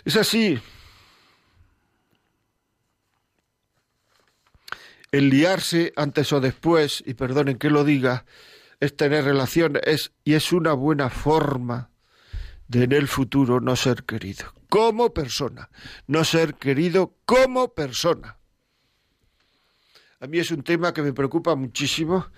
[0.05, 0.59] Es así.
[5.11, 8.25] El liarse antes o después, y perdonen que lo diga,
[8.79, 11.91] es tener relaciones y es una buena forma
[12.67, 15.69] de en el futuro no ser querido como persona,
[16.07, 18.39] no ser querido como persona.
[20.19, 22.31] A mí es un tema que me preocupa muchísimo,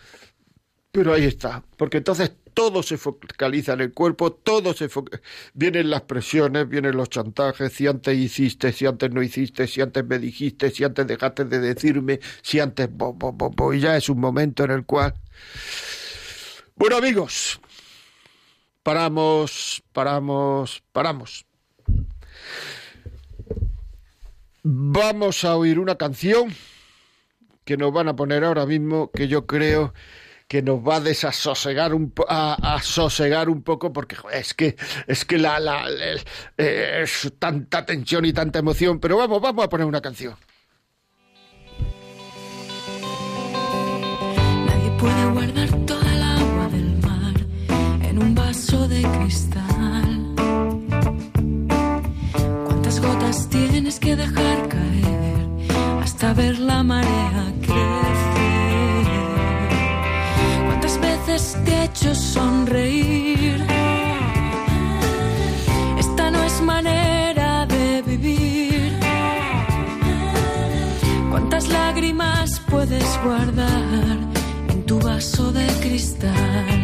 [0.92, 4.90] pero ahí está, porque entonces todo se focaliza en el cuerpo, todo se
[5.54, 10.04] vienen las presiones, vienen los chantajes, si antes hiciste, si antes no hiciste, si antes
[10.04, 12.90] me dijiste, si antes dejaste de decirme, si antes
[13.74, 15.14] y ya es un momento en el cual
[16.78, 17.62] bueno amigos,
[18.84, 21.46] paramos, paramos, paramos.
[24.62, 26.54] Vamos a oír una canción
[27.64, 29.94] que nos van a poner ahora mismo que yo creo
[30.48, 34.76] que nos va a desasosegar un a, sosegar un poco porque es que
[35.08, 35.86] es que la, la
[36.58, 40.36] es tanta tensión y tanta emoción pero vamos vamos a poner una canción
[44.66, 45.86] nadie puede guardar
[48.88, 50.34] de cristal.
[52.66, 58.35] ¿Cuántas gotas tienes que dejar caer hasta ver la marea crecer?
[61.26, 63.66] ¿Cuántas veces te he hecho sonreír?
[65.98, 69.00] Esta no es manera de vivir.
[71.32, 74.20] ¿Cuántas lágrimas puedes guardar
[74.70, 76.75] en tu vaso de cristal?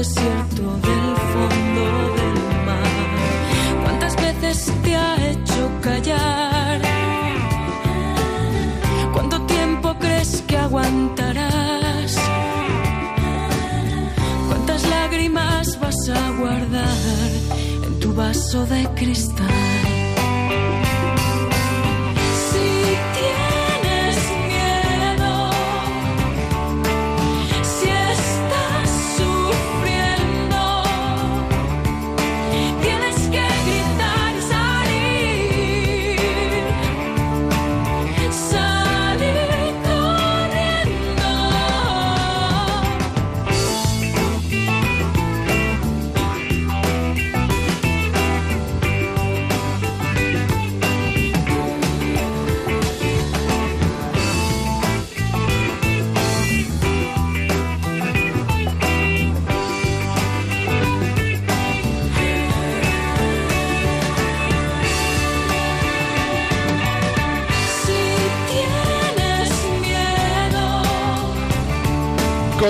[0.00, 1.84] Desierto del fondo
[2.16, 3.82] del mar.
[3.82, 6.80] ¿Cuántas veces te ha hecho callar?
[9.12, 12.12] ¿Cuánto tiempo crees que aguantarás?
[14.48, 17.30] ¿Cuántas lágrimas vas a guardar
[17.86, 19.79] en tu vaso de cristal?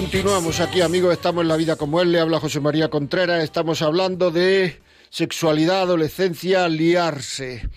[0.01, 1.13] Continuamos aquí, amigos.
[1.13, 2.11] Estamos en La Vida como Él.
[2.11, 3.45] Le habla José María Contreras.
[3.45, 7.69] Estamos hablando de sexualidad, adolescencia, liarse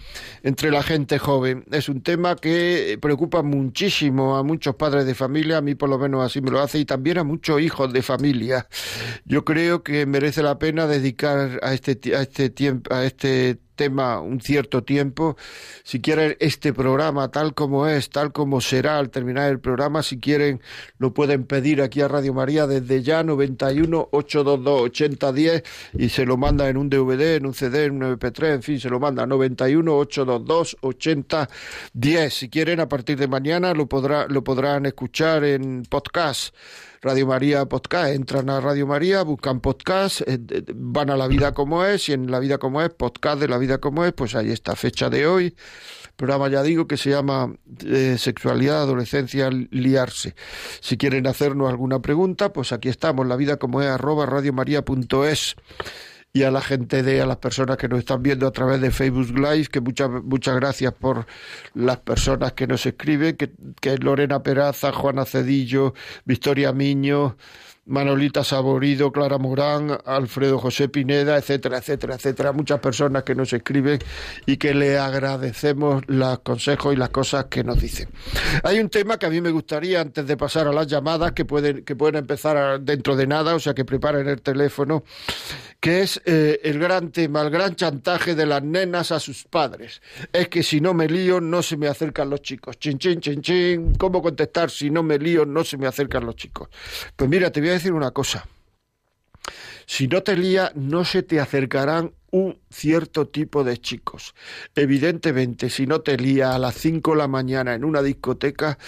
[0.42, 1.66] entre la gente joven.
[1.70, 6.00] Es un tema que preocupa muchísimo a muchos padres de familia, a mí por lo
[6.00, 8.70] menos así me lo hace, y también a muchos hijos de familia.
[9.26, 14.20] Yo creo que merece la pena dedicar a este, a este tiempo, a este tema
[14.22, 15.36] un cierto tiempo.
[15.84, 20.20] Si quieren este programa tal como es, tal como será al terminar el programa, si
[20.20, 20.62] quieren
[20.98, 25.64] lo pueden pedir aquí a Radio María desde ya 91 822 8010
[25.98, 28.80] y se lo manda en un DVD, en un CD, en un MP3, en fin,
[28.80, 32.34] se lo manda 91 822 8010.
[32.34, 36.56] Si quieren a partir de mañana lo podrá, lo podrán escuchar en podcast
[37.04, 38.13] Radio María Podcast.
[38.13, 40.39] Entran a Radio María, buscan podcast, eh,
[40.74, 43.58] van a La Vida como es, y en La Vida como es, podcast de La
[43.58, 45.54] Vida como es, pues ahí está, fecha de hoy.
[46.16, 47.54] Programa, ya digo, que se llama
[47.86, 50.34] eh, Sexualidad, Adolescencia, Liarse.
[50.80, 55.58] Si quieren hacernos alguna pregunta, pues aquí estamos, la vida como es, arroba radiomaria.es
[56.36, 58.89] y a la gente de, a las personas que nos están viendo a través de
[58.89, 61.28] Facebook Live, que muchas, muchas gracias por
[61.76, 65.93] las personas que nos escriben, que, que Lorena Peraza, Juana Cedillo,
[66.26, 67.38] Victoria Miño,
[67.86, 72.52] Manolita Saborido, Clara Morán, Alfredo José Pineda, etcétera, etcétera, etcétera.
[72.54, 74.00] Muchas personas que nos escriben
[74.46, 78.08] y que le agradecemos los consejos y las cosas que nos dicen.
[78.63, 81.43] Hay un tema que a mí me gustaría, antes de pasar a las llamadas, que
[81.43, 85.04] pueden, que pueden empezar dentro de nada, o sea que preparen el teléfono,
[85.84, 90.02] que es eh, el gran tema, el gran chantaje de las nenas a sus padres.
[90.32, 92.80] Es que si no me lío, no se me acercan los chicos.
[92.80, 93.96] Chin, chin, chin, chin.
[93.96, 96.69] ¿Cómo contestar si no me lío, no se me acercan los chicos?
[97.17, 98.48] Pues mira, te voy a decir una cosa.
[99.86, 104.34] Si no te lía, no se te acercarán un cierto tipo de chicos.
[104.74, 108.80] Evidentemente, si no te lía a las 5 de la mañana en una discoteca,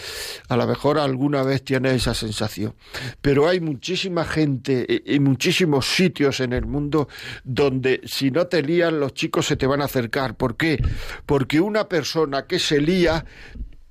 [0.50, 2.74] a lo mejor alguna vez tienes esa sensación.
[3.22, 7.08] Pero hay muchísima gente y muchísimos sitios en el mundo
[7.44, 10.36] donde si no te lían, los chicos se te van a acercar.
[10.36, 10.84] ¿Por qué?
[11.28, 13.26] Porque una persona que se lía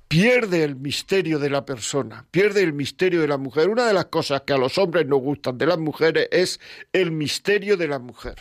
[0.07, 3.69] pierde el misterio de la persona, pierde el misterio de la mujer.
[3.69, 6.59] Una de las cosas que a los hombres nos gustan de las mujeres es
[6.93, 8.35] el misterio de la mujer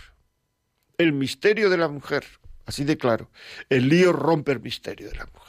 [0.98, 2.24] el misterio de la mujer.
[2.66, 3.31] Así de claro.
[3.68, 5.42] El lío rompe el misterio de la mujer.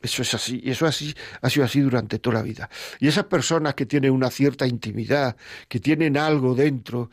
[0.00, 2.68] Eso es así, y eso así, ha sido así durante toda la vida.
[3.00, 5.34] Y esas personas que tienen una cierta intimidad,
[5.66, 7.10] que tienen algo dentro,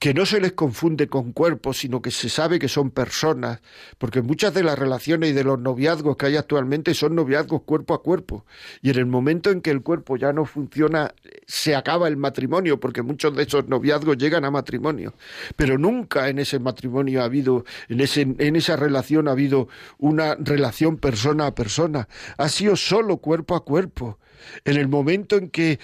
[0.00, 3.60] que no se les confunde con cuerpos, sino que se sabe que son personas,
[3.98, 7.92] porque muchas de las relaciones y de los noviazgos que hay actualmente son noviazgos cuerpo
[7.92, 8.46] a cuerpo.
[8.80, 11.14] Y en el momento en que el cuerpo ya no funciona,
[11.46, 15.12] se acaba el matrimonio, porque muchos de esos noviazgos llegan a matrimonio.
[15.54, 19.68] Pero nunca en ese matrimonio ha habido, en, ese, en esa relación ha habido
[19.98, 22.08] una relación persona a persona.
[22.38, 24.18] Ha sido solo cuerpo a cuerpo.
[24.64, 25.78] En el momento en que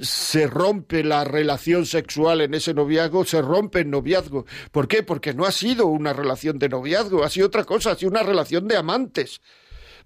[0.00, 4.46] se rompe la relación sexual en ese noviazgo, se rompe el noviazgo.
[4.70, 5.02] ¿Por qué?
[5.02, 8.22] Porque no ha sido una relación de noviazgo, ha sido otra cosa, ha sido una
[8.22, 9.40] relación de amantes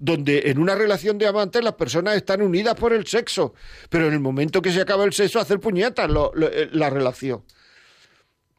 [0.03, 3.53] donde en una relación de amantes las personas están unidas por el sexo,
[3.91, 6.11] pero en el momento que se acaba el sexo, hacer puñetas
[6.41, 7.45] eh, la relación.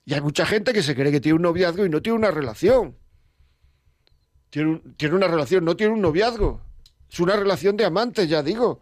[0.06, 2.32] Y hay mucha gente que se cree que tiene un noviazgo y no tiene una
[2.32, 2.96] relación.
[4.52, 6.62] Tiene una relación, no tiene un noviazgo.
[7.10, 8.82] Es una relación de amantes, ya digo.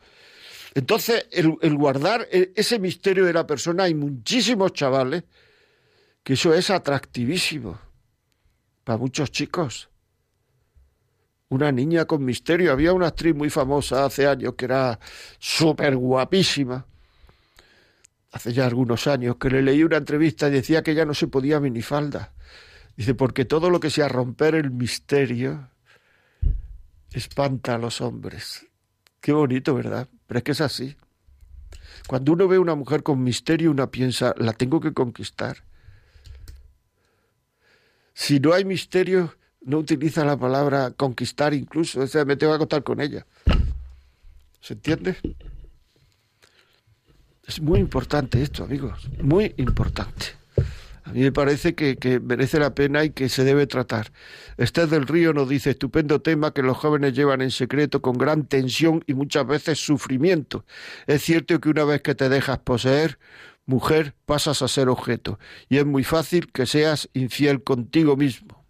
[0.75, 5.23] Entonces, el, guardar e, ese misterio de la persona, hay muchísimos chavales
[6.23, 7.79] que eso es atractivísimo
[8.83, 9.89] para muchos chicos.
[11.49, 12.71] Una niña con misterio.
[12.71, 14.99] Había una actriz muy famosa hace años que era
[15.39, 16.85] súper guapísima.
[18.31, 21.25] hace ya algunos años, que le leí una entrevista y decía que ya no se
[21.25, 22.31] podía minifalda.
[22.95, 25.69] Dice, porque todo lo que sea romper el misterio
[27.11, 28.67] espanta a los hombres.
[29.19, 30.07] Qué bonito, ¿verdad?
[30.29, 30.95] Pero es que es así.
[32.07, 35.57] Cuando uno ve a una mujer con misterio, uno piensa, la tengo que conquistar.
[38.13, 42.57] Si no hay misterio, no utiliza la palabra conquistar incluso, o sea, me tengo que
[42.57, 43.25] acostar con ella.
[44.61, 45.17] ¿Se entiende?
[47.47, 50.38] Es muy importante esto, amigos, muy importante.
[51.09, 54.11] A mí me parece que, que, merece la pena y que se debe tratar.
[54.57, 58.45] Esther del Río nos dice, estupendo tema que los jóvenes llevan en secreto con gran
[58.45, 60.65] tensión y muchas veces sufrimiento.
[61.07, 63.17] Es cierto que una vez que te dejas poseer,
[63.65, 68.67] mujer, pasas a ser objeto, y es muy fácil que seas infiel contigo mismo.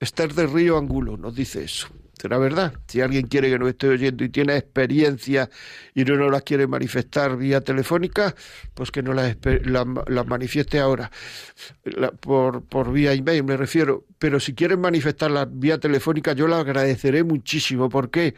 [0.00, 1.88] Esther del Río Angulo nos dice eso.
[2.20, 2.74] Será verdad.
[2.88, 5.48] Si alguien quiere que nos esté oyendo y tiene experiencia
[5.94, 8.34] y no nos las quiere manifestar vía telefónica,
[8.74, 11.10] pues que no las la, la, manifieste ahora.
[12.20, 14.04] por, por vía email me refiero.
[14.18, 17.88] Pero si quieren manifestarlas vía telefónica, yo la agradeceré muchísimo.
[17.88, 18.34] ¿Por qué?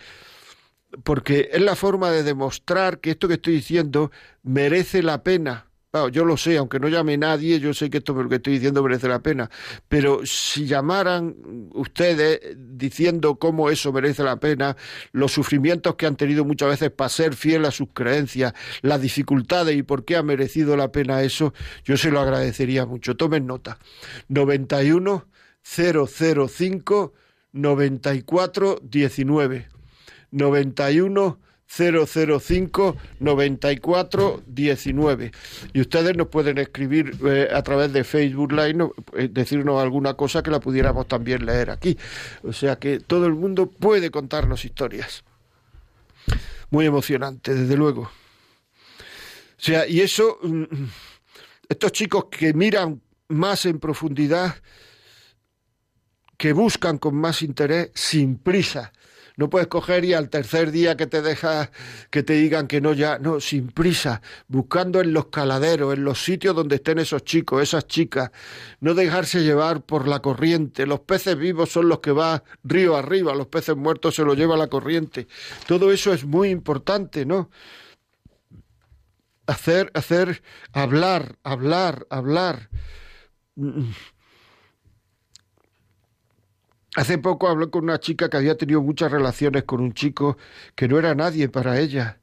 [1.02, 4.10] Porque es la forma de demostrar que esto que estoy diciendo
[4.42, 5.69] merece la pena
[6.12, 8.80] yo lo sé, aunque no llame nadie, yo sé que esto lo que estoy diciendo
[8.82, 9.50] merece la pena.
[9.88, 11.34] Pero si llamaran
[11.74, 14.76] ustedes diciendo cómo eso merece la pena,
[15.10, 19.76] los sufrimientos que han tenido muchas veces para ser fiel a sus creencias, las dificultades
[19.76, 21.52] y por qué ha merecido la pena eso,
[21.84, 23.16] yo se lo agradecería mucho.
[23.16, 23.78] Tomen nota.
[24.28, 25.26] 91
[25.62, 27.12] 005
[27.52, 29.68] 94 19.
[30.30, 31.38] 91
[31.70, 35.32] 005 94 19.
[35.72, 40.42] Y ustedes nos pueden escribir eh, a través de Facebook Live, eh, decirnos alguna cosa
[40.42, 41.96] que la pudiéramos también leer aquí.
[42.42, 45.22] O sea que todo el mundo puede contarnos historias.
[46.70, 48.02] Muy emocionante, desde luego.
[48.02, 50.64] O sea, y eso, mm,
[51.68, 54.56] estos chicos que miran más en profundidad,
[56.36, 58.92] que buscan con más interés, sin prisa,
[59.40, 61.70] no puedes coger y al tercer día que te dejas
[62.10, 66.22] que te digan que no ya, no, sin prisa, buscando en los caladeros, en los
[66.22, 68.32] sitios donde estén esos chicos, esas chicas,
[68.80, 70.84] no dejarse llevar por la corriente.
[70.84, 74.58] Los peces vivos son los que van río arriba, los peces muertos se los lleva
[74.58, 75.26] la corriente.
[75.66, 77.48] Todo eso es muy importante, ¿no?
[79.46, 80.42] Hacer, hacer,
[80.74, 82.68] hablar, hablar, hablar.
[87.00, 90.36] Hace poco hablé con una chica que había tenido muchas relaciones con un chico
[90.74, 92.20] que no era nadie para ella.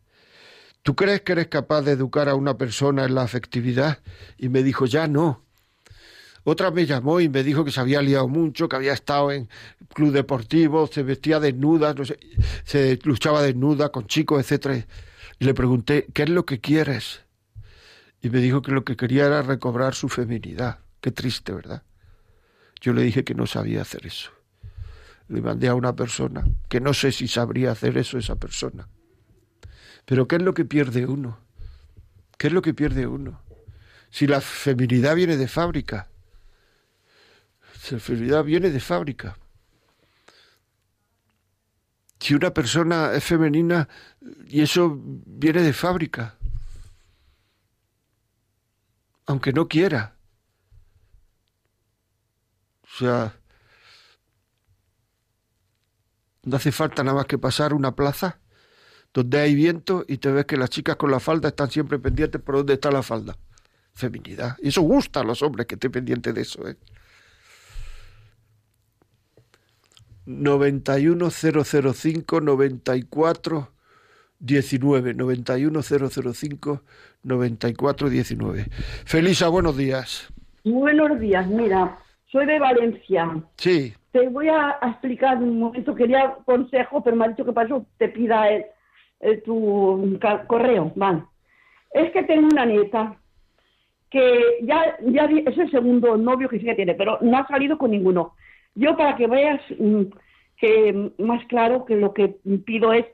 [0.84, 4.04] ¿Tú crees que eres capaz de educar a una persona en la afectividad?
[4.38, 5.42] Y me dijo, ya no.
[6.44, 9.50] Otra me llamó y me dijo que se había liado mucho, que había estado en
[9.96, 12.20] club deportivo, se vestía desnuda, no sé,
[12.64, 14.86] se luchaba desnuda con chicos, etc.
[15.40, 17.24] Y le pregunté, ¿qué es lo que quieres?
[18.22, 20.82] Y me dijo que lo que quería era recobrar su feminidad.
[21.02, 21.82] Qué triste, ¿verdad?
[22.80, 24.37] Yo le dije que no sabía hacer eso
[25.30, 28.88] le mandé a una persona, que no sé si sabría hacer eso esa persona.
[30.06, 31.40] Pero ¿qué es lo que pierde uno?
[32.38, 33.42] ¿Qué es lo que pierde uno?
[34.10, 36.08] Si la feminidad viene de fábrica,
[37.82, 39.38] si la feminidad viene de fábrica.
[42.20, 43.88] Si una persona es femenina
[44.48, 46.36] y eso viene de fábrica,
[49.26, 50.16] aunque no quiera.
[52.84, 53.36] O sea,
[56.48, 58.40] No hace falta nada más que pasar una plaza
[59.14, 62.42] donde hay viento y te ves que las chicas con la falda están siempre pendientes
[62.42, 63.36] por dónde está la falda.
[63.94, 64.56] Feminidad.
[64.62, 66.66] Y eso gusta a los hombres que estén pendientes de eso.
[66.66, 66.78] ¿eh?
[70.26, 73.74] 91005 94
[74.40, 76.84] 19 91005
[77.24, 78.70] 94 19
[79.04, 80.30] Felisa, buenos días.
[80.64, 82.00] Buenos días, mira,
[82.32, 83.44] soy de Valencia.
[83.58, 87.68] Sí te voy a, explicar un momento, quería consejo, pero me ha dicho que para
[87.68, 91.24] eso te pida el, tu correo, vale.
[91.92, 93.16] Es que tengo una nieta
[94.10, 97.78] que ya, ya es el segundo novio que sí que tiene, pero no ha salido
[97.78, 98.34] con ninguno.
[98.74, 100.04] Yo para que veas mm,
[100.58, 103.06] que más claro que lo que pido es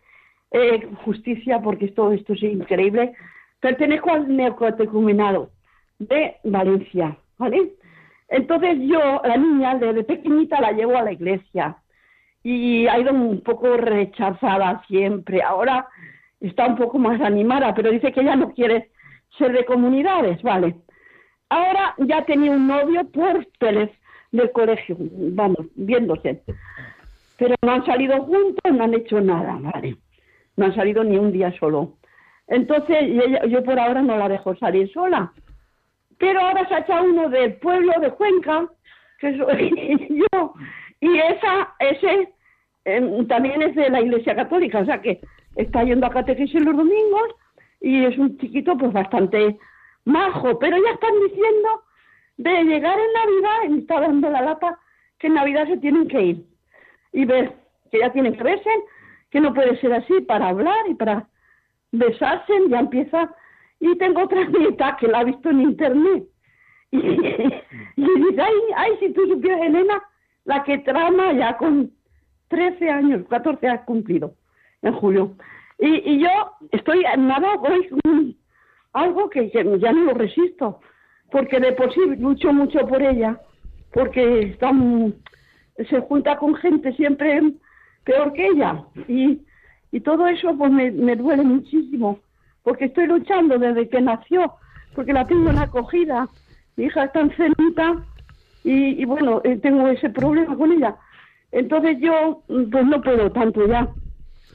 [0.51, 3.13] eh, justicia, porque esto, esto es increíble,
[3.59, 5.49] pertenezco al neocatecumenado
[5.99, 7.73] de Valencia, ¿vale?
[8.33, 11.77] Entonces yo, la niña, desde pequeñita la llevo a la iglesia
[12.41, 15.43] y ha ido un poco rechazada siempre.
[15.43, 15.87] Ahora
[16.41, 18.89] está un poco más animada, pero dice que ella no quiere
[19.37, 20.75] ser de comunidades, ¿vale?
[21.49, 23.91] Ahora ya tenía un novio por teles
[24.31, 26.41] del colegio, vamos, viéndose.
[27.37, 29.95] Pero no han salido juntos, no han hecho nada, ¿vale?
[30.57, 31.97] No han salido ni un día solo.
[32.47, 32.97] Entonces
[33.47, 35.31] yo por ahora no la dejo salir sola.
[36.23, 38.65] Pero ahora se ha echado uno del pueblo de Cuenca,
[39.19, 40.53] que soy yo,
[41.01, 42.33] y esa, ese
[42.85, 45.19] em, también es de la Iglesia Católica, o sea que
[45.57, 47.35] está yendo a catequesis los domingos
[47.81, 49.57] y es un chiquito pues bastante
[50.05, 51.83] majo, pero ya están diciendo
[52.37, 54.79] de llegar en Navidad, y está dando la lata,
[55.19, 56.45] que en Navidad se tienen que ir
[57.11, 57.53] y ver
[57.91, 58.69] que ya tienen que verse,
[59.29, 61.27] que no puede ser así para hablar y para
[61.91, 63.29] besarse, ya empieza.
[63.83, 66.23] Y tengo otra nieta que la ha visto en internet.
[67.95, 70.01] Y, dice, ay, ay, si tú supieras, Elena,
[70.45, 71.91] la que trama ya con
[72.47, 74.33] 13 años, 14 ha cumplido
[74.81, 75.35] en julio.
[75.79, 76.29] Y, y yo
[76.71, 77.87] estoy, nada, voy
[78.93, 80.79] algo que, ya no lo resisto,
[81.31, 83.39] porque de por sí lucho mucho por ella,
[83.91, 84.71] porque está,
[85.89, 87.53] se junta con gente siempre
[88.05, 88.85] peor que ella.
[89.07, 89.41] Y,
[89.91, 92.19] y todo eso pues me, me duele muchísimo,
[92.63, 94.53] porque estoy luchando desde que nació,
[94.95, 96.27] porque la tengo en acogida.
[96.75, 98.03] Mi hija está enfermita
[98.63, 100.95] y, y bueno, eh, tengo ese problema con ella.
[101.51, 103.87] Entonces yo pues no puedo tanto ya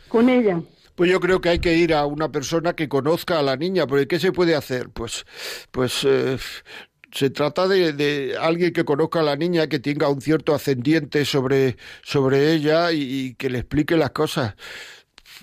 [0.09, 0.61] con ella.
[0.97, 3.87] Pues yo creo que hay que ir a una persona que conozca a la niña,
[3.87, 4.89] porque ¿qué se puede hacer?
[4.91, 5.25] Pues,
[5.71, 6.39] pues eh,
[7.13, 11.25] se trata de, de, alguien que conozca a la niña, que tenga un cierto ascendiente
[11.25, 14.57] sobre, sobre ella y que le explique las cosas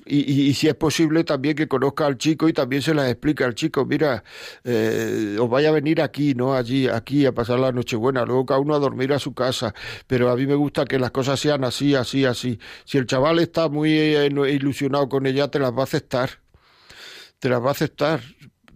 [0.05, 3.55] y, si es posible también que conozca al chico y también se las explique al
[3.55, 4.23] chico, mira,
[4.63, 6.53] eh, os vaya a venir aquí, ¿no?
[6.53, 9.73] Allí, aquí a pasar la noche buena, luego cada uno a dormir a su casa,
[10.07, 12.59] pero a mí me gusta que las cosas sean así, así, así.
[12.85, 16.45] Si el chaval está muy eh, ilusionado con ella, te las va a aceptar
[17.39, 18.21] te las va a aceptar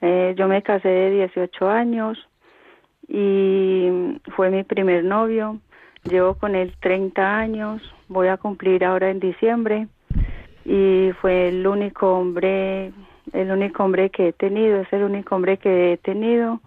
[0.00, 2.24] Eh, yo me casé de 18 años
[3.08, 5.58] y fue mi primer novio.
[6.04, 9.86] Llevo con él 30 años, voy a cumplir ahora en diciembre.
[10.64, 12.92] Y fue el único hombre,
[13.32, 16.60] el único hombre que he tenido, es el único hombre que he tenido.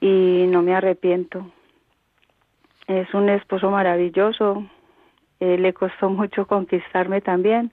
[0.00, 1.46] Y no me arrepiento.
[2.86, 4.64] Es un esposo maravilloso,
[5.38, 7.70] eh, le costó mucho conquistarme también.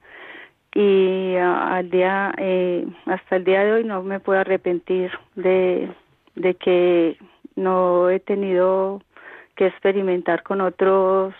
[0.75, 5.91] Y al día eh, hasta el día de hoy no me puedo arrepentir de,
[6.35, 7.17] de que
[7.55, 9.01] no he tenido
[9.57, 11.33] que experimentar con otros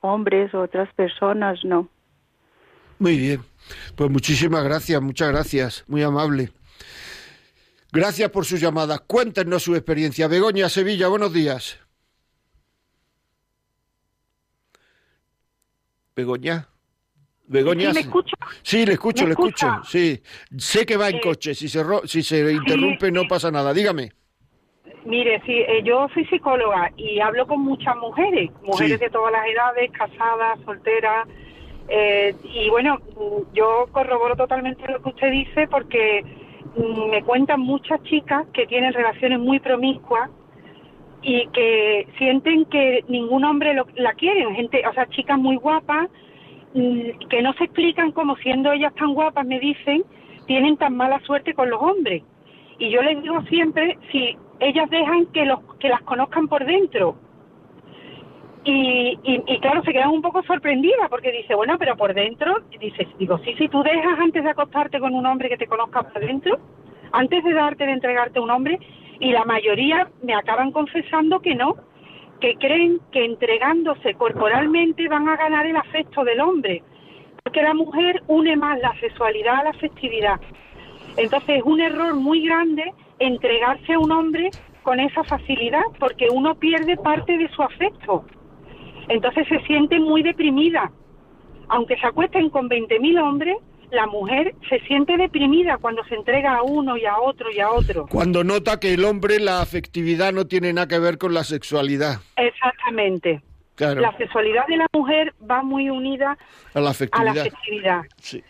[0.00, 1.88] hombres o otras personas, no.
[2.98, 3.42] Muy bien,
[3.96, 6.50] pues muchísimas gracias, muchas gracias, muy amable.
[7.92, 8.98] Gracias por su llamada.
[8.98, 10.28] Cuéntenos su experiencia.
[10.28, 11.80] Begoña, Sevilla, buenos días.
[16.14, 16.68] Begoña.
[17.46, 17.88] Begoña.
[17.88, 18.36] ¿Sí me escucha?
[18.62, 19.66] Sí, le escucho, le escucho.
[19.84, 20.22] Sí,
[20.56, 21.52] sé que va en eh, coche.
[21.52, 23.74] Si se, si se interrumpe no pasa nada.
[23.74, 24.12] Dígame.
[25.04, 29.46] Mire, sí, eh, yo soy psicóloga y hablo con muchas mujeres, mujeres de todas las
[29.46, 31.26] edades, casadas, solteras.
[31.88, 32.98] Eh, y bueno,
[33.54, 36.22] yo corroboro totalmente lo que usted dice porque
[36.76, 40.30] mm, me cuentan muchas chicas que tienen relaciones muy promiscuas
[41.22, 46.08] y que sienten que ningún hombre la quiere, gente, o sea, chicas muy guapas
[46.74, 50.04] mm, que no se explican cómo siendo ellas tan guapas, me dicen,
[50.46, 52.22] tienen tan mala suerte con los hombres.
[52.78, 57.16] Y yo les digo siempre, si ellas dejan que, los, que las conozcan por dentro.
[58.62, 63.08] Y, y, claro, se quedan un poco sorprendidas porque dice, bueno, pero por dentro, dices,
[63.18, 66.20] digo, sí, sí, tú dejas antes de acostarte con un hombre que te conozca por
[66.20, 66.58] dentro,
[67.12, 68.78] antes de darte, de entregarte un hombre,
[69.18, 71.76] y la mayoría me acaban confesando que no,
[72.38, 76.82] que creen que entregándose corporalmente van a ganar el afecto del hombre,
[77.42, 80.38] porque la mujer une más la sexualidad a la afectividad.
[81.16, 84.50] Entonces es un error muy grande entregarse a un hombre
[84.82, 88.24] con esa facilidad, porque uno pierde parte de su afecto.
[89.08, 90.90] Entonces se siente muy deprimida.
[91.68, 93.56] Aunque se acuesten con 20.000 hombres,
[93.92, 97.70] la mujer se siente deprimida cuando se entrega a uno y a otro y a
[97.70, 98.06] otro.
[98.08, 102.20] Cuando nota que el hombre, la afectividad no tiene nada que ver con la sexualidad.
[102.36, 103.42] Exactamente.
[103.74, 104.00] Claro.
[104.00, 106.36] La sexualidad de la mujer va muy unida
[106.74, 107.38] A la a la afectividad.
[107.38, 108.02] afectividad.
[108.18, 108.42] Sí.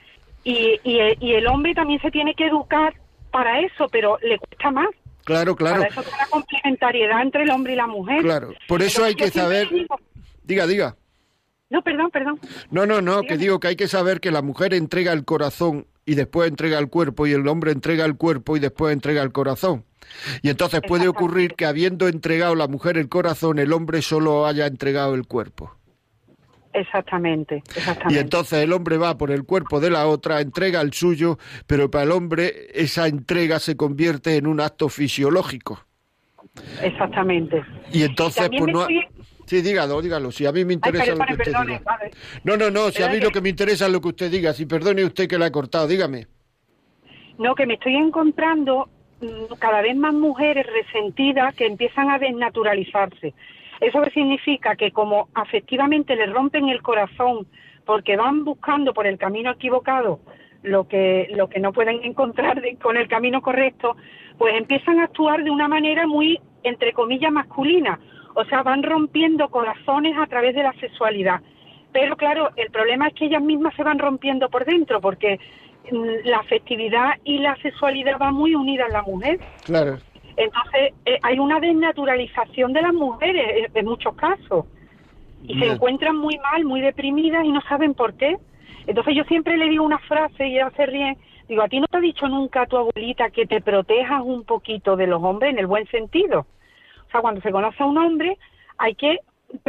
[0.45, 2.95] Y, y, y el hombre también se tiene que educar
[3.31, 4.89] para eso, pero le cuesta más.
[5.25, 8.23] Claro, claro, Para eso está la complementariedad entre el hombre y la mujer.
[8.23, 8.53] claro.
[8.67, 9.69] Por eso hay que saber...
[9.69, 9.99] digo-
[10.43, 10.97] Diga, diga.
[11.69, 12.41] No, perdón, perdón.
[12.71, 15.87] No, no, no, que digo que hay que saber que la mujer entrega el corazón
[16.05, 19.31] y después entrega el cuerpo y el hombre entrega el cuerpo y después entrega el
[19.31, 19.85] corazón.
[20.43, 24.67] Y entonces puede ocurrir que habiendo entregado la mujer el corazón, el hombre solo haya
[24.67, 25.77] entregado el cuerpo.
[26.73, 28.21] Exactamente, Y exactamente.
[28.21, 32.05] entonces el hombre va por el cuerpo de la otra, entrega el suyo, pero para
[32.05, 35.85] el hombre esa entrega se convierte en un acto fisiológico.
[36.83, 37.63] Exactamente.
[37.93, 38.83] Y entonces, pues no...
[38.83, 39.07] estoy-
[39.47, 41.99] Sí, dígalo, dígalo, si a mí me Ay, interesa lo que usted perdone, diga.
[42.45, 44.53] No, no, no, si a mí lo que me interesa es lo que usted diga,
[44.53, 46.29] si perdone usted que la he cortado, dígame.
[47.37, 48.89] No, que me estoy encontrando
[49.21, 53.35] mm, cada vez más mujeres resentidas que empiezan a desnaturalizarse.
[53.81, 57.47] Eso significa que como afectivamente les rompen el corazón
[57.87, 60.21] porque van buscando por el camino equivocado
[60.63, 63.97] lo que lo que no pueden encontrar con el camino correcto,
[64.37, 67.99] pues empiezan a actuar de una manera muy entre comillas masculina,
[68.35, 71.41] o sea, van rompiendo corazones a través de la sexualidad.
[71.93, 75.41] Pero claro, el problema es que ellas mismas se van rompiendo por dentro porque
[75.91, 79.41] mm, la afectividad y la sexualidad van muy unidas en la mujer.
[79.65, 79.99] Claro.
[80.41, 84.65] Entonces, eh, hay una desnaturalización de las mujeres eh, en muchos casos.
[85.43, 88.37] Y se encuentran muy mal, muy deprimidas y no saben por qué.
[88.87, 91.17] Entonces, yo siempre le digo una frase y ella se ríe.
[91.49, 94.97] Digo, ¿a ti no te ha dicho nunca tu abuelita que te protejas un poquito
[94.97, 96.47] de los hombres en el buen sentido?
[97.07, 98.39] O sea, cuando se conoce a un hombre,
[98.79, 99.19] hay que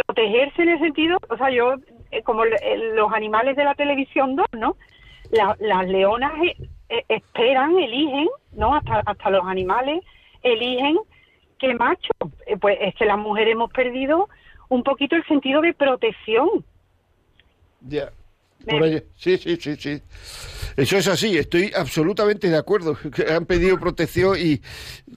[0.06, 1.74] protegerse en el sentido, o sea, yo,
[2.12, 4.78] eh, como el- los animales de la televisión 2, ¿no?
[5.32, 6.56] La- las leonas eh,
[6.90, 8.76] eh, esperan, eligen, ¿no?
[8.76, 10.04] Hasta, hasta los animales
[10.44, 10.98] eligen
[11.60, 12.12] qué macho.
[12.48, 14.30] Eh, pues es que las mujeres hemos perdido
[14.70, 16.48] un poquito el sentido de protección.
[17.82, 18.12] Ya.
[18.68, 20.02] Ahí- Sí, sí, sí, sí.
[20.78, 22.96] Eso es así, estoy absolutamente de acuerdo.
[23.16, 24.62] que Han pedido protección y,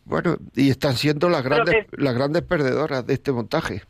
[0.04, 3.82] bueno, y están siendo las grandes, las grandes perdedoras de este montaje.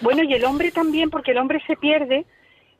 [0.00, 2.26] Bueno, y el hombre también, porque el hombre se pierde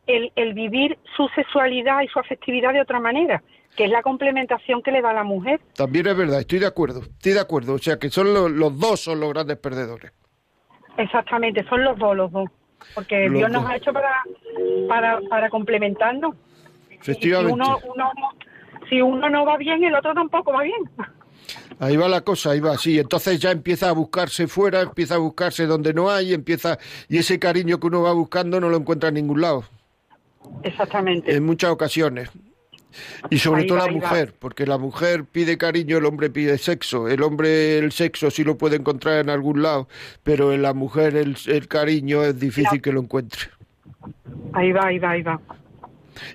[0.07, 3.43] el, el vivir su sexualidad y su afectividad de otra manera,
[3.77, 5.61] que es la complementación que le da a la mujer.
[5.75, 7.75] También es verdad, estoy de acuerdo, estoy de acuerdo.
[7.75, 10.13] O sea, que son los, los dos son los grandes perdedores.
[10.97, 12.49] Exactamente, son los dos, los dos.
[12.95, 13.71] Porque Los Dios nos dos.
[13.71, 14.13] ha hecho para,
[14.89, 16.35] para, para complementarnos.
[16.91, 17.53] Y si Efectivamente.
[17.53, 18.11] uno, uno,
[18.89, 20.83] si uno no va bien, el otro tampoco va bien.
[21.81, 22.99] Ahí va la cosa, ahí va, sí.
[22.99, 27.39] Entonces ya empieza a buscarse fuera, empieza a buscarse donde no hay, empieza y ese
[27.39, 29.65] cariño que uno va buscando no lo encuentra en ningún lado,
[30.63, 31.35] Exactamente.
[31.35, 32.31] en muchas ocasiones.
[33.31, 34.11] Y sobre Ahí todo va, la va.
[34.11, 37.09] mujer, porque la mujer pide cariño, el hombre pide sexo.
[37.09, 39.89] El hombre el sexo sí lo puede encontrar en algún lado,
[40.23, 43.41] pero en la mujer el, el cariño es difícil que lo encuentre.
[44.53, 45.41] Ahí va, ahí va, ahí va.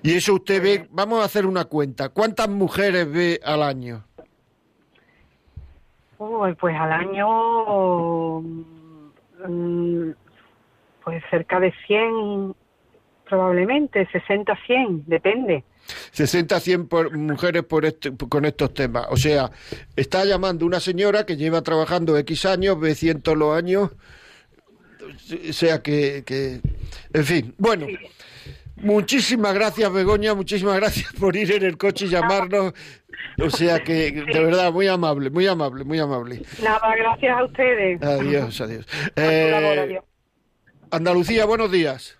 [0.02, 2.10] Y eso usted ve, vamos a hacer una cuenta.
[2.10, 4.04] ¿Cuántas mujeres ve al año?
[6.18, 8.40] Pues al año,
[9.48, 10.10] mm,
[11.02, 12.54] pues cerca de 100,
[13.30, 15.64] probablemente, 60, 100, depende.
[16.12, 19.06] 60 100 por, mujeres por este- con estos temas.
[19.10, 19.50] O sea,
[19.96, 23.90] está llamando una señora que lleva trabajando X años, ve cientos los años.
[25.48, 26.60] O sea que, que
[27.12, 27.86] en fin, bueno.
[28.76, 32.72] Muchísimas gracias, Begoña, muchísimas gracias por ir en el coche y llamarnos.
[33.38, 36.40] O sea que, de verdad, muy amable, muy amable, muy amable.
[36.62, 38.02] Nada, gracias a ustedes.
[38.02, 38.86] Adiós, adiós.
[39.16, 40.04] Eh, adiós.
[40.90, 42.18] Andalucía, buenos días.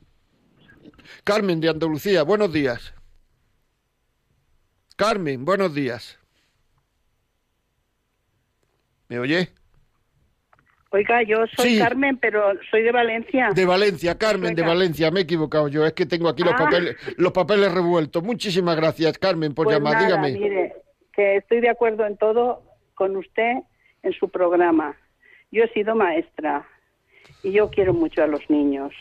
[1.24, 2.94] Carmen de Andalucía, buenos días.
[4.96, 6.18] Carmen, buenos días.
[9.08, 9.48] ¿Me oye?
[10.92, 11.78] Oiga, yo soy Sí.
[11.78, 13.50] Carmen, pero soy de Valencia.
[13.54, 14.62] De Valencia, Carmen de.
[14.62, 16.58] Valencia, me he equivocado yo, es que tengo aquí los Ah.
[16.58, 18.22] papeles, los papeles revueltos.
[18.22, 19.94] Muchísimas gracias, Carmen, por Pues llamar.
[19.94, 20.32] nada, Dígame.
[20.32, 20.74] mire,
[21.12, 22.62] que estoy de acuerdo en todo
[22.94, 23.58] con usted
[24.02, 24.96] en su programa.
[25.52, 26.66] Yo he sido maestra
[27.44, 28.92] y yo quiero mucho a los niños.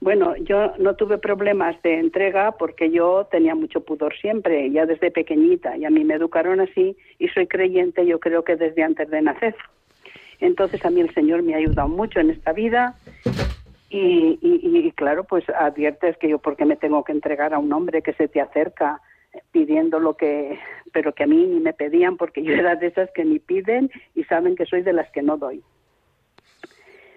[0.00, 5.10] Bueno, yo no tuve problemas de entrega porque yo tenía mucho pudor siempre, ya desde
[5.10, 9.08] pequeñita, y a mí me educaron así y soy creyente, yo creo que desde antes
[9.10, 9.56] de nacer.
[10.38, 12.98] Entonces a mí el Señor me ha ayudado mucho en esta vida
[13.88, 18.02] y, y- claro, pues adviertes que yo porque me tengo que entregar a un hombre
[18.02, 19.00] que se te acerca
[19.32, 20.58] eh, pidiendo lo que,
[20.92, 23.90] pero que a mí ni me pedían porque yo era de esas que ni piden
[24.14, 25.62] y saben que soy de las que no doy.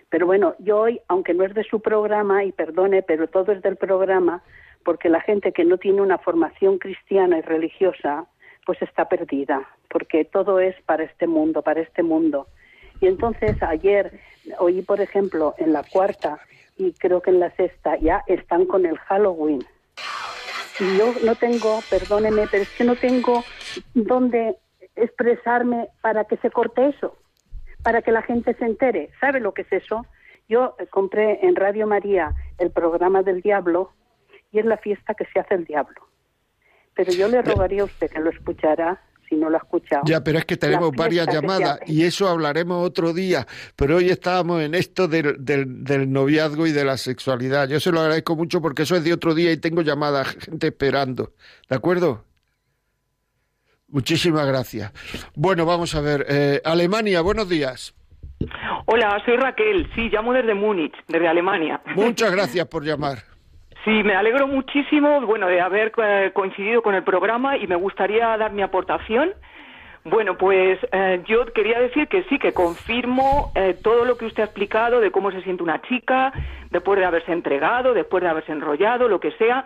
[0.09, 3.61] Pero bueno, yo hoy, aunque no es de su programa, y perdone, pero todo es
[3.61, 4.43] del programa,
[4.83, 8.25] porque la gente que no tiene una formación cristiana y religiosa,
[8.65, 12.47] pues está perdida, porque todo es para este mundo, para este mundo.
[13.01, 14.19] Y entonces ayer
[14.57, 16.39] oí, por ejemplo, en la cuarta
[16.77, 19.63] y creo que en la sexta ya están con el Halloween.
[20.79, 23.43] Y yo no tengo, perdóneme, pero es que no tengo
[23.93, 24.55] dónde
[24.95, 27.17] expresarme para que se corte eso,
[27.83, 29.09] para que la gente se entere.
[29.19, 30.05] ¿Sabe lo que es eso?
[30.47, 33.91] Yo eh, compré en Radio María el programa del diablo
[34.51, 36.07] y es la fiesta que se hace el diablo.
[36.95, 40.01] Pero yo le rogaría a usted que lo escuchara si no lo ha escuchado.
[40.05, 43.45] Ya, pero es que tenemos varias llamadas y eso hablaremos otro día.
[43.75, 47.69] Pero hoy estábamos en esto del, del, del, noviazgo y de la sexualidad.
[47.69, 50.67] Yo se lo agradezco mucho porque eso es de otro día y tengo llamadas, gente
[50.67, 51.33] esperando.
[51.69, 52.25] ¿De acuerdo?
[53.91, 54.91] Muchísimas gracias.
[55.35, 56.25] Bueno, vamos a ver.
[56.29, 57.95] Eh, Alemania, buenos días.
[58.85, 59.89] Hola, soy Raquel.
[59.95, 61.81] Sí, llamo desde Múnich, desde Alemania.
[61.95, 63.17] Muchas gracias por llamar.
[63.85, 68.35] Sí, me alegro muchísimo, bueno, de haber eh, coincidido con el programa y me gustaría
[68.37, 69.33] dar mi aportación.
[70.03, 74.43] Bueno, pues eh, yo quería decir que sí, que confirmo eh, todo lo que usted
[74.43, 76.33] ha explicado de cómo se siente una chica
[76.71, 79.65] después de haberse entregado, después de haberse enrollado, lo que sea.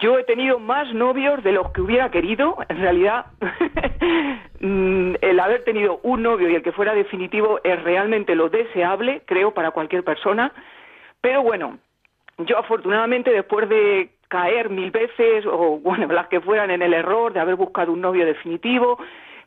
[0.00, 2.56] Yo he tenido más novios de los que hubiera querido.
[2.68, 3.26] En realidad,
[4.60, 9.22] mm, el haber tenido un novio y el que fuera definitivo es realmente lo deseable,
[9.26, 10.52] creo, para cualquier persona.
[11.20, 11.78] Pero bueno,
[12.38, 17.32] yo afortunadamente después de caer mil veces o bueno las que fueran en el error
[17.34, 18.98] de haber buscado un novio definitivo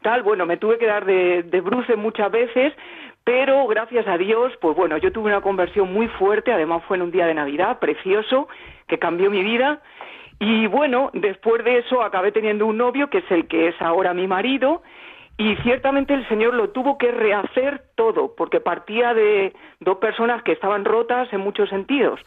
[0.04, 2.72] tal bueno me tuve que dar de, de bruces muchas veces
[3.24, 7.04] pero gracias a Dios pues bueno yo tuve una conversión muy fuerte además fue en
[7.04, 8.48] un día de Navidad precioso
[8.88, 9.82] que cambió mi vida
[10.40, 14.14] y bueno después de eso acabé teniendo un novio que es el que es ahora
[14.14, 14.84] mi marido
[15.38, 20.54] y ciertamente el Señor lo tuvo que rehacer todo porque partía de dos personas que
[20.54, 22.20] estaban rotas en muchos sentidos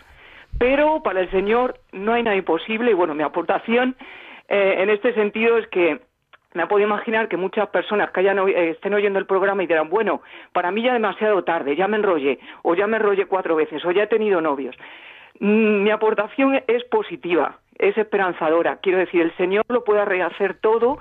[0.59, 3.97] pero para el Señor no hay nada imposible y bueno, mi aportación
[4.49, 6.01] eh, en este sentido es que
[6.55, 9.91] me puedo imaginar que muchas personas que hayan, eh, estén oyendo el programa y dirán,
[9.91, 13.85] bueno, para mí ya demasiado tarde, ya me enrollé, o ya me enrollé cuatro veces,
[13.85, 14.75] o ya he tenido novios.
[15.41, 18.79] Mm, mi aportación es positiva, es esperanzadora.
[18.83, 20.99] Quiero decir, el Señor lo puede rehacer todo.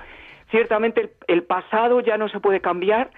[0.51, 3.09] Ciertamente el pasado ya no se puede cambiar,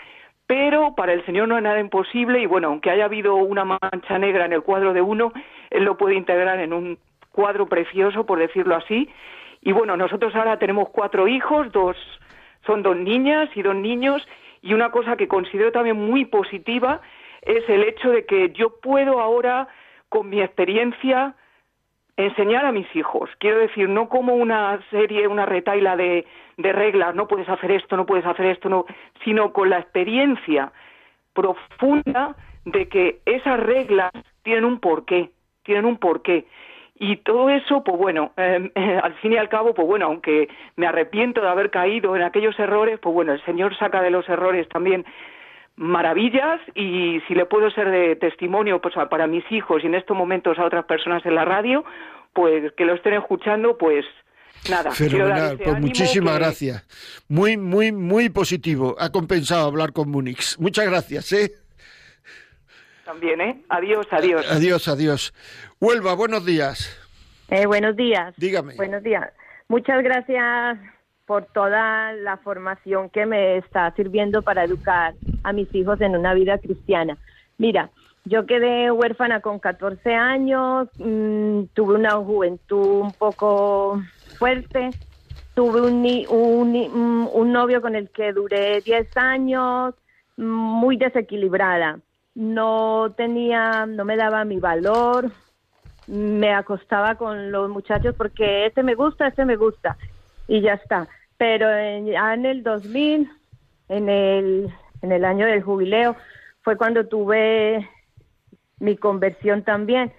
[0.48, 4.18] pero para el Señor no hay nada imposible y bueno, aunque haya habido una mancha
[4.18, 5.32] negra en el cuadro de uno,
[5.70, 6.98] Él lo puede integrar en un
[7.32, 9.10] cuadro precioso, por decirlo así.
[9.62, 11.98] Y bueno, nosotros ahora tenemos cuatro hijos, dos
[12.66, 14.28] son dos niñas y dos niños,
[14.62, 17.02] y una cosa que considero también muy positiva
[17.42, 19.68] es el hecho de que yo puedo ahora,
[20.10, 21.36] con mi experiencia,
[22.18, 23.30] enseñar a mis hijos.
[23.40, 26.26] Quiero decir, no como una serie, una retaila de,
[26.58, 28.86] de reglas, no puedes hacer esto, no puedes hacer esto, no,
[29.24, 30.72] sino con la experiencia
[31.34, 32.36] profunda
[32.66, 34.12] de que esas reglas
[34.44, 35.32] tienen un porqué,
[35.64, 36.46] tienen un porqué.
[37.02, 38.70] Y todo eso, pues bueno, em,
[39.02, 42.60] al fin y al cabo, pues bueno, aunque me arrepiento de haber caído en aquellos
[42.60, 45.06] errores, pues bueno, el Señor saca de los errores también
[45.80, 50.16] maravillas y si le puedo ser de testimonio pues para mis hijos y en estos
[50.16, 51.86] momentos a otras personas en la radio,
[52.34, 54.06] pues que lo estén escuchando, pues
[54.70, 56.86] Nada, Fenomenal, pues muchísimas gracias.
[57.30, 58.94] Muy, muy, muy positivo.
[59.00, 60.60] Ha compensado hablar con Munix.
[60.60, 61.54] Muchas gracias, ¿eh?
[63.06, 63.62] También, ¿eh?
[63.70, 64.46] Adiós, adiós.
[64.52, 65.34] Adiós, adiós.
[65.80, 66.94] Huelva, buenos días.
[67.50, 68.36] Eh, buenos días.
[68.36, 68.76] Dígame.
[68.76, 69.32] Buenos días.
[69.70, 70.78] Muchas gracias
[71.30, 75.14] por toda la formación que me está sirviendo para educar
[75.44, 77.20] a mis hijos en una vida cristiana.
[77.60, 77.92] Mira,
[78.26, 84.02] yo quedé huérfana con 14 años, mm, tuve una juventud un poco
[84.40, 84.90] fuerte.
[85.54, 89.94] Tuve un, un, un novio con el que duré 10 años,
[90.36, 92.00] muy desequilibrada.
[92.34, 95.30] No tenía, no me daba mi valor,
[96.08, 99.96] me acostaba con los muchachos porque este me gusta, este me gusta
[100.48, 101.08] y ya está.
[101.40, 103.28] Pero en, ya en el 2000,
[103.88, 104.72] en el,
[105.02, 106.16] en el año del jubileo,
[106.62, 107.90] fue cuando tuve
[108.78, 110.14] mi conversión también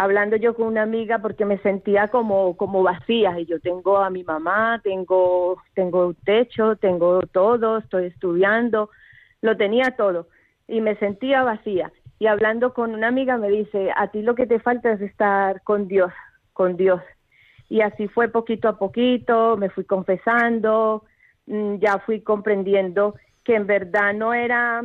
[0.00, 4.08] hablando yo con una amiga porque me sentía como, como vacía y yo tengo a
[4.08, 8.88] mi mamá, tengo, tengo un techo, tengo todo, estoy estudiando,
[9.42, 10.28] lo tenía todo
[10.66, 11.92] y me sentía vacía.
[12.18, 15.62] Y hablando con una amiga me dice, a ti lo que te falta es estar
[15.64, 16.12] con Dios,
[16.54, 17.02] con Dios.
[17.70, 21.04] Y así fue poquito a poquito, me fui confesando,
[21.46, 23.14] mm, ya fui comprendiendo
[23.44, 24.82] que en verdad no era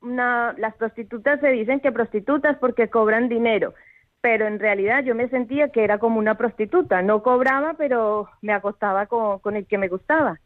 [0.00, 3.74] una, las prostitutas se dicen que prostitutas porque cobran dinero,
[4.20, 8.52] pero en realidad yo me sentía que era como una prostituta, no cobraba, pero me
[8.52, 10.40] acostaba con, el que me gustaba.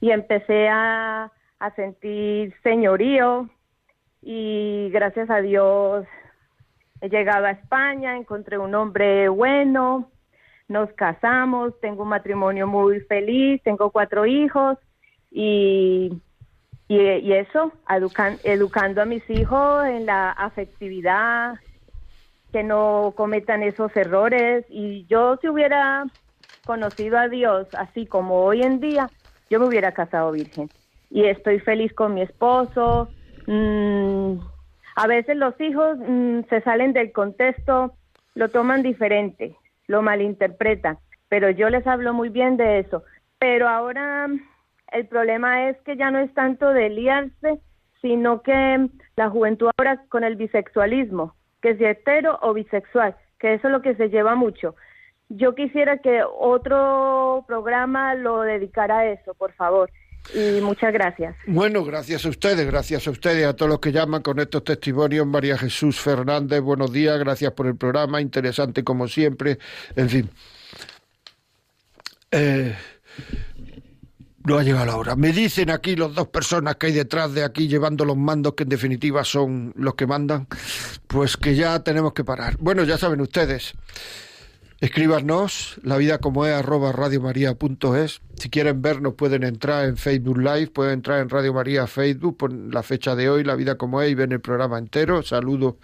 [0.00, 3.48] Y empecé a, a sentir señorío
[4.22, 6.04] y gracias a Dios
[7.00, 10.11] he llegado a España, encontré un hombre bueno,
[10.68, 14.78] nos casamos, tengo un matrimonio muy feliz, tengo cuatro hijos
[15.30, 16.12] y,
[16.88, 17.72] y, eso,
[18.44, 21.54] educando a mis hijos en la afectividad,
[22.52, 24.64] que no cometan esos errores.
[24.68, 26.04] Y yo si hubiera
[26.64, 29.08] conocido a Dios así como hoy en día,
[29.50, 30.68] yo me hubiera casado virgen.
[31.10, 33.08] Y estoy feliz con mi esposo.
[33.46, 34.38] Mm,
[34.96, 37.94] a veces los hijos mm, se salen del contexto,
[38.34, 39.56] lo toman diferente,
[39.92, 40.96] lo malinterpretan,
[41.28, 43.04] pero yo les hablo muy bien de eso.
[43.38, 44.26] Pero ahora
[44.90, 47.60] el problema es que ya no es tanto de liarse,
[48.00, 53.68] sino que la juventud ahora con el bisexualismo, que si hetero o bisexual, que eso
[53.68, 54.74] es lo que se lleva mucho.
[55.28, 59.90] Yo quisiera que otro programa lo dedicara a eso, por favor.
[60.34, 61.34] Y muchas gracias.
[61.46, 65.26] Bueno, gracias a ustedes, gracias a ustedes, a todos los que llaman con estos testimonios.
[65.26, 69.58] María Jesús Fernández, buenos días, gracias por el programa, interesante como siempre.
[69.96, 70.30] En fin.
[72.30, 72.74] Eh,
[74.44, 75.16] no ha llegado la hora.
[75.16, 78.64] Me dicen aquí los dos personas que hay detrás de aquí llevando los mandos, que
[78.64, 80.46] en definitiva son los que mandan,
[81.06, 82.56] pues que ya tenemos que parar.
[82.58, 83.74] Bueno, ya saben ustedes.
[84.82, 88.20] Escríbanos, la vida como es, arroba radiomaria.es.
[88.36, 92.52] Si quieren vernos pueden entrar en Facebook Live, pueden entrar en Radio María Facebook, por
[92.52, 95.22] la fecha de hoy, la vida como es, y ven el programa entero.
[95.22, 95.76] Saludos.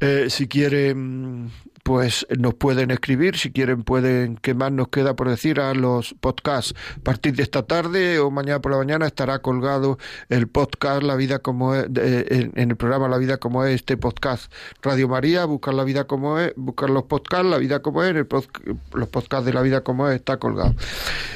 [0.00, 1.52] Eh, si quieren
[1.90, 5.58] pues nos pueden escribir, si quieren pueden, ¿qué más nos queda por decir?
[5.58, 6.72] A los podcasts.
[6.98, 11.16] A partir de esta tarde o mañana por la mañana estará colgado el podcast La
[11.16, 15.74] Vida como es, en, el programa La Vida como es, este podcast Radio María, buscar
[15.74, 19.62] La Vida como es, buscar los podcasts, La Vida como es, los podcasts de La
[19.62, 20.76] Vida como es, está colgado.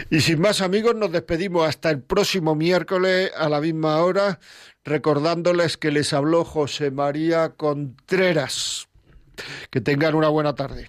[0.08, 4.38] Y sin más amigos, nos despedimos hasta el próximo miércoles a la misma hora,
[4.84, 8.86] recordándoles que les habló José María Contreras.
[9.70, 10.88] Que tengan una buena tarde.